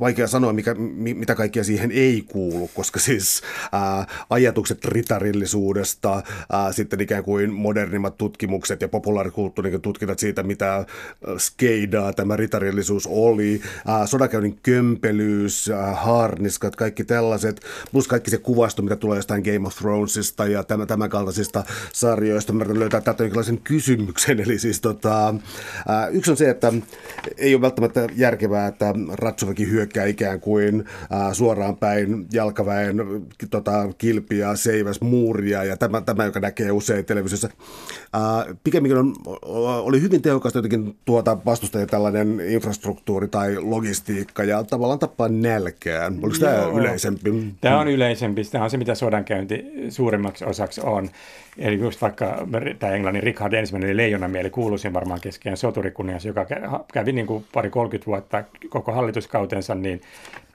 [0.00, 0.74] vaikea sanoa, mikä,
[1.14, 6.22] mitä kaikkea siihen ei kuulu, koska siis ää, ajatukset ritarillisuudesta,
[6.52, 10.86] ää, sitten ikään kuin modernimmat tutkimukset ja populaarikulttuurin tutkinnat siitä, mitä
[11.38, 17.60] skeidaa tämä ritarillisuus oli, ää, sodakäynnin kömpelyys, ää, haarniskat, kaikki tällaiset,
[17.92, 22.52] plus kaikki se kuvasto, mitä tulee jostain Game of Thronesista ja tämän, tämän kaltaisista sarjoista.
[22.52, 25.34] Mä löytää tätä jonkinlaisen kysymyksen, eli siis tota,
[25.88, 26.72] ää, yksi on se, että
[27.36, 28.81] ei ole välttämättä järkevää, että
[29.12, 32.96] Ratsuväki hyökkää ikään kuin ää, suoraan päin jalkaväen
[33.50, 37.48] tota, kilpiä, seiväs muuria ja tämä, tämä joka näkee usein televisiossa.
[38.12, 39.14] Ää, pikemminkin on,
[39.82, 46.18] oli hyvin tehokasta jotenkin tuota vastustajia tällainen infrastruktuuri tai logistiikka ja tavallaan tappaa nälkään.
[46.22, 46.50] Oliko Joo.
[46.50, 47.54] tämä yleisempi?
[47.60, 48.44] Tämä on yleisempi.
[48.44, 51.08] Tämä on se, mitä sodankäynti suurimmaksi osaksi on.
[51.58, 52.46] Eli just vaikka
[52.78, 56.46] tämä Englannin Richard ensimmäinen eli leijonamieli kuuluisin varmaan keskeinen soturikuningas, joka
[56.92, 60.00] kävi niin kuin pari 30 vuotta koko hallituskautensa, niin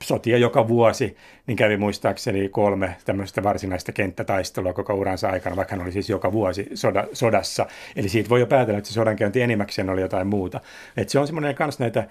[0.04, 1.18] sotia joka vuosi,
[1.48, 6.32] niin kävi muistaakseni kolme tämmöistä varsinaista kenttätaistelua koko uransa aikana, vaikka hän oli siis joka
[6.32, 7.66] vuosi soda, sodassa.
[7.96, 10.62] Eli siitä voi jo päätellä, että se sodankäynti enimmäkseen oli jotain muuta.
[10.98, 12.08] Et se on semmoinen kans näitä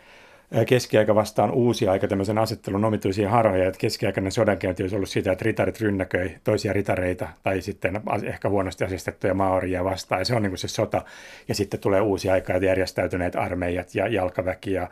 [0.67, 5.45] keskiaika vastaan uusi aika tämmöisen asettelun omituisia harhoja, että keskiaikainen sodankäynti olisi ollut sitä, että
[5.45, 10.51] ritarit rynnäköi toisia ritareita tai sitten ehkä huonosti asistettuja maoria vastaan, ja se on niin
[10.51, 11.03] kuin se sota,
[11.49, 14.89] ja sitten tulee uusi aika, että järjestäytyneet armeijat ja jalkaväki ja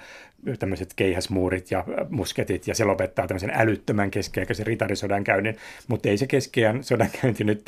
[0.58, 5.56] tämmöiset keihäsmuurit ja musketit, ja se lopettaa tämmöisen älyttömän keskiaikaisen ritarisodankäynnin,
[5.88, 7.64] mutta ei se keskiajan sodankäynti nyt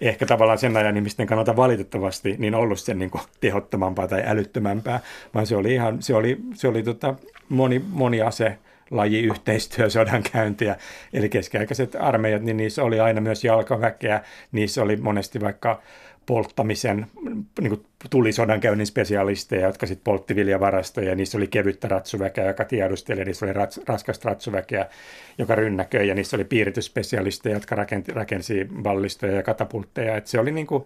[0.00, 5.00] ehkä tavallaan sen ajan ihmisten kannalta valitettavasti niin ollut sen niin kuin tehottomampaa tai älyttömämpää,
[5.34, 7.14] vaan se oli ihan, se oli, se oli tota
[7.48, 8.58] moni, moni ase,
[8.92, 10.76] laji yhteistyö, sodankäyntiä.
[11.12, 14.20] Eli keskiaikaiset armeijat, niin niissä oli aina myös jalkaväkeä,
[14.52, 15.82] niissä oli monesti vaikka
[16.26, 17.06] polttamisen,
[17.60, 22.64] niin kuin tuli sodankäynnin spesialisteja, jotka sitten poltti viljavarastoja, ja niissä oli kevyttä ratsuväkeä, joka
[22.64, 24.86] tiedusteli, ja niissä oli rats, raskasta ratsuväkeä,
[25.38, 30.16] joka rynnäköi, ja niissä oli piiritysspesialisteja, jotka rakensi, rakensi ballistoja ja katapultteja.
[30.16, 30.84] Et se oli niin kuin,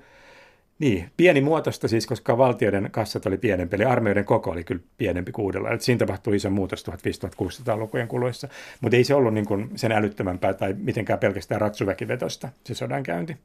[0.78, 5.32] niin, pieni muotosta siis, koska valtioiden kassat oli pienempi, eli armeijoiden koko oli kyllä pienempi
[5.32, 5.70] kuudella.
[5.70, 8.48] Et siinä tapahtui iso muutos 1500-1600-lukujen kuluessa,
[8.80, 13.36] mutta ei se ollut niin kuin sen älyttömämpää tai mitenkään pelkästään ratsuväkivetosta se sodankäynti.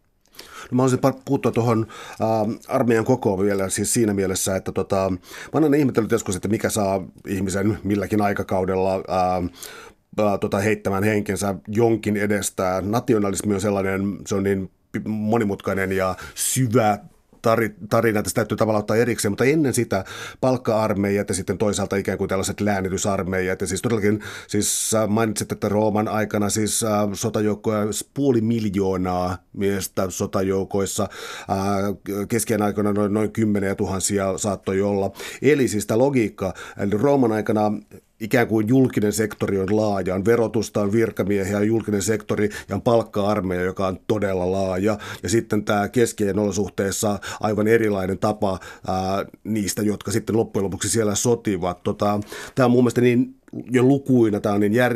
[0.71, 1.87] No mä haluaisin puuttua tuohon
[2.21, 2.27] äh,
[2.67, 5.09] armeijan kokoon vielä siis siinä mielessä, että tota,
[5.53, 12.17] mä olen ihmetellyt joskus, että mikä saa ihmisen milläkin aikakaudella äh, tota, heittämään henkensä jonkin
[12.17, 12.83] edestä.
[12.85, 14.71] Nationalismi on sellainen, se on niin
[15.05, 16.99] monimutkainen ja syvä
[17.89, 20.05] tarina, että se täytyy tavallaan ottaa erikseen, mutta ennen sitä
[20.41, 23.61] palkka-armeijat ja sitten toisaalta ikään kuin tällaiset läänitysarmeijat.
[23.61, 31.03] Ja siis todellakin, siis mainitsit, että Rooman aikana siis äh, sotajoukkoja puoli miljoonaa miestä sotajoukoissa,
[31.49, 35.11] äh, keskien aikana noin, noin kymmeniä tuhansia saattoi olla.
[35.41, 37.71] Eli siis tämä logiikka, eli Rooman aikana
[38.21, 42.81] ikään kuin julkinen sektori on laaja, on verotusta, on virkamiehiä, on julkinen sektori ja on
[42.81, 44.97] palkka-armeija, joka on todella laaja.
[45.23, 51.15] Ja sitten tämä keskien olosuhteessa aivan erilainen tapa ää, niistä, jotka sitten loppujen lopuksi siellä
[51.15, 51.83] sotivat.
[51.83, 52.19] Tota,
[52.55, 53.40] tämä on mun mielestä niin
[53.71, 54.93] jo lukuina tämä on niin, jär,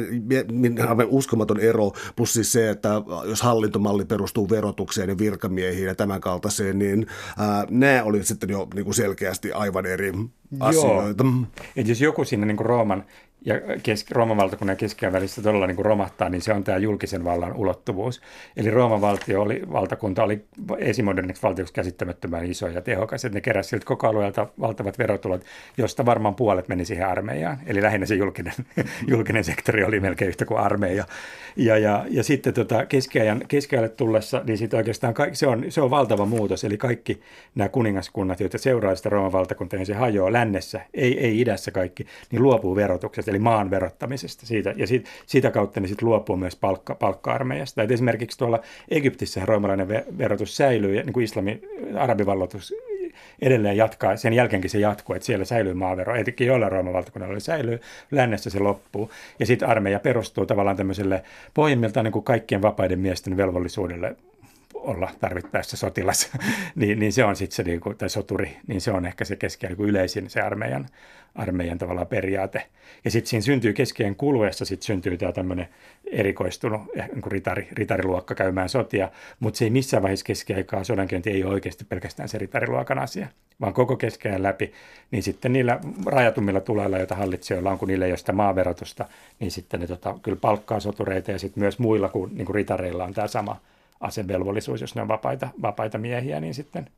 [0.52, 2.90] niin uskomaton ero, plus siis se, että
[3.26, 8.68] jos hallintomalli perustuu verotukseen ja virkamiehiin ja tämän kaltaiseen, niin ää, nämä oli sitten jo
[8.74, 10.14] niin kuin selkeästi aivan eri
[10.60, 11.24] asioita.
[11.24, 11.66] Joo.
[11.76, 13.06] Et jos joku siinä niin kuin Rooman
[13.46, 17.24] ja keski, Rooman valtakunnan keskiään välissä todella niin kuin romahtaa, niin se on tämä julkisen
[17.24, 18.22] vallan ulottuvuus.
[18.58, 20.46] Eli Rooman valtio oli, valtakunta oli
[20.78, 25.44] esimoderniksi valtioksi käsittämättömän iso ja tehokas, että ne keräsivät siltä koko alueelta valtavat verotulot,
[25.78, 27.58] josta varmaan puolet meni siihen armeijaan.
[27.66, 28.54] Eli lähinnä se julkinen,
[29.08, 31.06] julkinen sektori oli melkein yhtä kuin armeija.
[31.56, 35.82] Ja, ja, ja sitten tota keskiajan, keskiajalle tullessa, niin sitten oikeastaan kaikki, se, on, se
[35.82, 36.64] on valtava muutos.
[36.64, 37.22] Eli kaikki
[37.56, 42.06] nämä kuningaskunnat, joita seuraa sitä Rooman valtakuntaa, niin se hajoaa lännessä, ei, ei idässä kaikki,
[42.32, 44.46] niin luopuu verotuksesta eli maan verottamisesta.
[44.46, 47.84] Siitä, ja siitä, sitä kautta ne sitten luopuu myös palkka, palkka-armeijasta.
[47.84, 48.60] Et esimerkiksi tuolla
[48.90, 51.62] Egyptissä roomalainen verotus säilyy, ja niin kuin islamin
[51.98, 52.74] arabivalloitus
[53.42, 57.80] edelleen jatkaa, sen jälkeenkin se jatkuu, että siellä säilyy maavero, etenkin joilla Rooman valtakunnalla säilyy,
[58.12, 61.24] lännessä se loppuu, ja sitten armeija perustuu tavallaan tämmöiselle
[61.54, 64.16] pohjimmiltaan niin kuin kaikkien vapaiden miesten velvollisuudelle
[64.86, 66.32] olla tarvittaessa sotilas,
[66.76, 69.36] niin, niin se on sitten se, niin kuin, tai soturi, niin se on ehkä se
[69.36, 70.88] keskeinen niin yleisin se armeijan,
[71.36, 72.66] armeijan tavallaan periaate.
[73.06, 75.68] Ja sitten siinä syntyy keskien kuluessa, sitten syntyy tämä tämmöinen
[76.12, 79.10] erikoistunut eh, niin kuin ritari, ritariluokka käymään sotia,
[79.40, 83.28] mutta se ei missään vaiheessa keskiaikaa sodankäynti ei ole oikeasti pelkästään se ritariluokan asia,
[83.62, 84.74] vaan koko keskiajan läpi,
[85.12, 89.06] niin sitten niillä rajatummilla tuleilla, joita hallitsijoilla on, kun niillä ei ole sitä maaverotusta,
[89.40, 93.04] niin sitten ne tota, kyllä palkkaa sotureita ja sitten myös muilla kuin, niin kuin ritareilla
[93.04, 93.60] on tämä sama
[94.00, 96.90] asevelvollisuus, jos ne on vapaita, vapaita miehiä, niin sitten,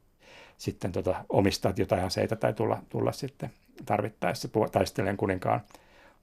[0.58, 3.52] sitten tota, omistaa jotain aseita tai tulla, tulla sitten
[3.86, 5.62] tarvittaessa taistelemaan kuninkaan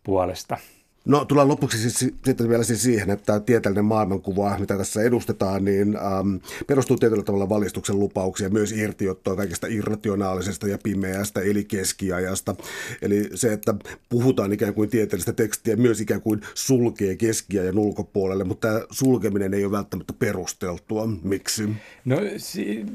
[0.03, 0.57] puolesta.
[1.05, 5.96] No tullaan lopuksi siis, sitten vielä siis siihen, että tieteellinen maailmankuva, mitä tässä edustetaan, niin
[5.96, 6.36] ähm,
[6.66, 12.55] perustuu tietyllä tavalla valistuksen lupauksia, myös irtiottoa kaikesta irrationaalisesta ja pimeästä, eli keskiajasta.
[13.02, 13.74] Eli se, että
[14.09, 19.64] puhutaan ikään kuin tieteellistä tekstiä, myös ikään kuin sulkee keskiajan ulkopuolelle, mutta tämä sulkeminen ei
[19.64, 21.09] ole välttämättä perusteltua.
[21.22, 21.68] Miksi?
[22.05, 22.86] No si-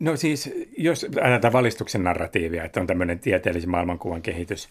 [0.00, 4.68] No siis, jos annetaan valistuksen narratiivia, että on tämmöinen tieteellisen maailmankuvan kehitys,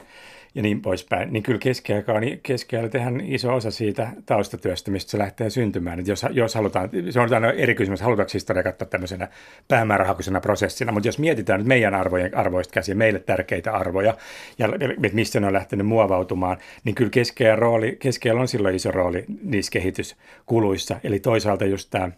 [0.55, 5.17] ja niin poispäin, niin kyllä keskiaika on, keskiaika tehdään iso osa siitä taustatyöstä, mistä se
[5.17, 5.99] lähtee syntymään.
[5.99, 9.27] Että jos, jos halutaan, se on aina eri kysymys, halutaanko historia katsoa tämmöisenä
[9.67, 14.17] päämäärähakuisena prosessina, mutta jos mietitään nyt meidän arvojen, arvoista käsiä, meille tärkeitä arvoja,
[14.59, 14.69] ja
[15.11, 19.71] mistä ne on lähtenyt muovautumaan, niin kyllä keskiajan rooli, keskiajalla on silloin iso rooli niissä
[19.71, 20.99] kehityskuluissa.
[21.03, 22.11] Eli toisaalta just tämä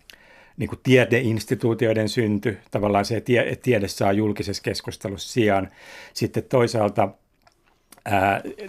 [0.58, 5.70] niin kuin tiedeinstituutioiden synty, tavallaan se, että tiede saa julkisessa keskustelussa sijaan.
[6.14, 7.10] Sitten toisaalta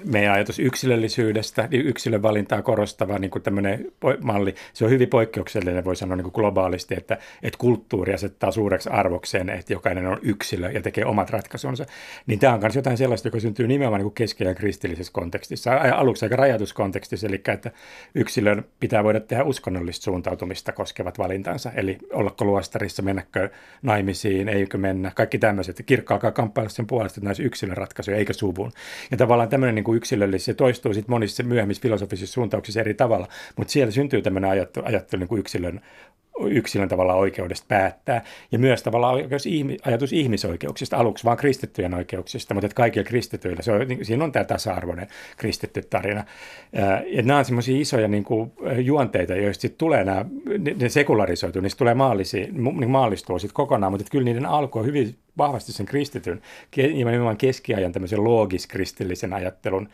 [0.05, 5.85] meidän ajatus yksilöllisyydestä, niin yksilön valintaa korostava niin kuin tämmöinen malli, se on hyvin poikkeuksellinen,
[5.85, 10.71] voi sanoa niin kuin globaalisti, että, että kulttuuri asettaa suureksi arvokseen, että jokainen on yksilö
[10.71, 11.87] ja tekee omat ratkaisunsa.
[12.27, 16.37] Niin tämä on myös jotain sellaista, joka syntyy nimenomaan niin keskeinen kristillisessä kontekstissa, aluksi aika
[16.37, 17.71] rajatuskontekstissa, eli että
[18.15, 23.51] yksilön pitää voida tehdä uskonnollista suuntautumista koskevat valintansa, eli ollako luostarissa, mennäkö
[23.83, 25.83] naimisiin, eikö mennä, kaikki tämmöiset.
[25.87, 28.73] Kirkko alkaa kamppailla sen puolesta, että näissä yksilön ratkaisuja, eikä suvun.
[29.11, 33.29] Ja tavallaan tämmöinen niin kuin yksilöllisyys, se toistuu sitten monissa myöhemmissä filosofisissa suuntauksissa eri tavalla,
[33.57, 35.81] mutta siellä syntyy tämmöinen ajattelu, ajattelu niin kuin yksilön
[36.41, 38.25] yksilön tavalla oikeudesta päättää.
[38.53, 39.45] Ja myös tavallaan oikeus,
[39.85, 44.33] ajatus ihmisoikeuksista, aluksi vaan kristittyjen oikeuksista, mutta että kaikilla kristityillä, se on, niin, siinä on
[44.33, 45.07] tämä tasa-arvoinen
[45.37, 46.25] kristitty tarina.
[47.07, 50.25] Ja nämä on semmoisia isoja niin kuin, juonteita, joista sitten tulee nämä,
[50.77, 54.87] ne sekularisoituu, niistä tulee maallisia, niin maallistuu sitten kokonaan, mutta että kyllä niiden alku on
[54.87, 56.43] hyvin vahvasti sen kristityn,
[56.77, 59.89] nimenomaan keskiajan tämmöisen loogis-kristillisen ajattelun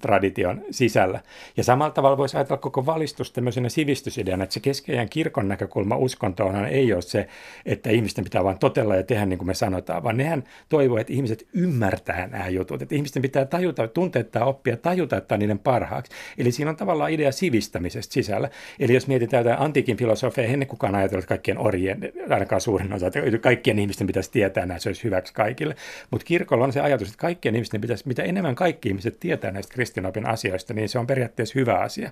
[0.00, 1.20] tradition sisällä.
[1.56, 6.66] Ja samalla tavalla voisi ajatella koko valistus tämmöisenä sivistysideana, että se keskiajan kirkon näkökulma uskontoonhan
[6.66, 7.28] ei ole se,
[7.66, 11.12] että ihmisten pitää vain totella ja tehdä niin kuin me sanotaan, vaan nehän toivoo, että
[11.12, 16.12] ihmiset ymmärtää nämä jutut, että ihmisten pitää tajuta, tuntea tämä oppia, tajuta, että niiden parhaaksi.
[16.38, 18.50] Eli siinä on tavallaan idea sivistämisestä sisällä.
[18.78, 23.06] Eli jos mietitään jotain antiikin filosofia, ennen kukaan ajatellut, että kaikkien orjien, ainakaan suurin osa,
[23.06, 25.76] että kaikkien ihmisten pitäisi tietää nämä, se olisi hyväksi kaikille.
[26.10, 29.74] Mutta kirkolla on se ajatus, että kaikkien ihmisten pitäisi, mitä enemmän kaikki ihmiset tietää näistä
[29.74, 32.10] kristinopin asioista, niin se on periaatteessa hyvä asia.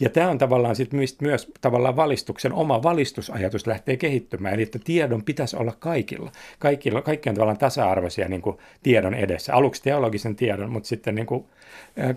[0.00, 5.24] Ja tämä on tavallaan sit myös tavallaan valistuksen oma valistusajatus lähtee kehittymään, eli että tiedon
[5.24, 6.32] pitäisi olla kaikilla.
[6.58, 9.54] Kaikilla kaikki on tavallaan tasa-arvoisia niin kuin tiedon edessä.
[9.54, 11.44] Aluksi teologisen tiedon, mutta sitten niin kuin,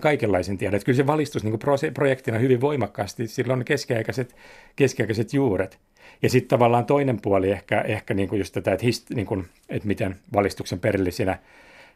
[0.00, 0.76] kaikenlaisen tiedon.
[0.76, 4.36] Että kyllä se valistus niin kuin projektina hyvin voimakkaasti, sillä on keskiaikaiset,
[4.76, 5.78] keskiaikaiset juuret.
[6.22, 9.46] Ja sitten tavallaan toinen puoli ehkä, ehkä niin kuin just tätä, että, hist, niin kuin,
[9.68, 11.38] että miten valistuksen perillisinä,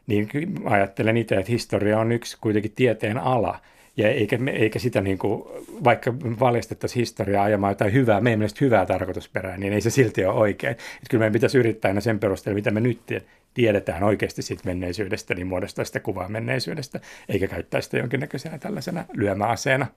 [0.07, 0.29] niin
[0.65, 3.59] ajattelen itse, että historia on yksi kuitenkin tieteen ala,
[3.97, 5.43] ja eikä, eikä sitä niin kuin,
[5.83, 10.35] vaikka valjastettaisiin historiaa ajamaan jotain hyvää, meidän mielestä hyvää tarkoitusperää, niin ei se silti ole
[10.35, 10.71] oikein.
[10.71, 12.99] Että kyllä meidän pitäisi yrittää aina sen perusteella, mitä me nyt
[13.53, 19.87] tiedetään oikeasti siitä menneisyydestä, niin muodostaa sitä kuvaa menneisyydestä, eikä käyttää sitä jonkinnäköisenä tällaisena lyömäaseena.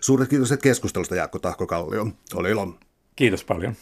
[0.00, 2.06] Suuret kiitos keskustelusta Jaakko Tahko Kallio.
[2.34, 2.74] Oli ilo.
[3.16, 3.74] Kiitos paljon.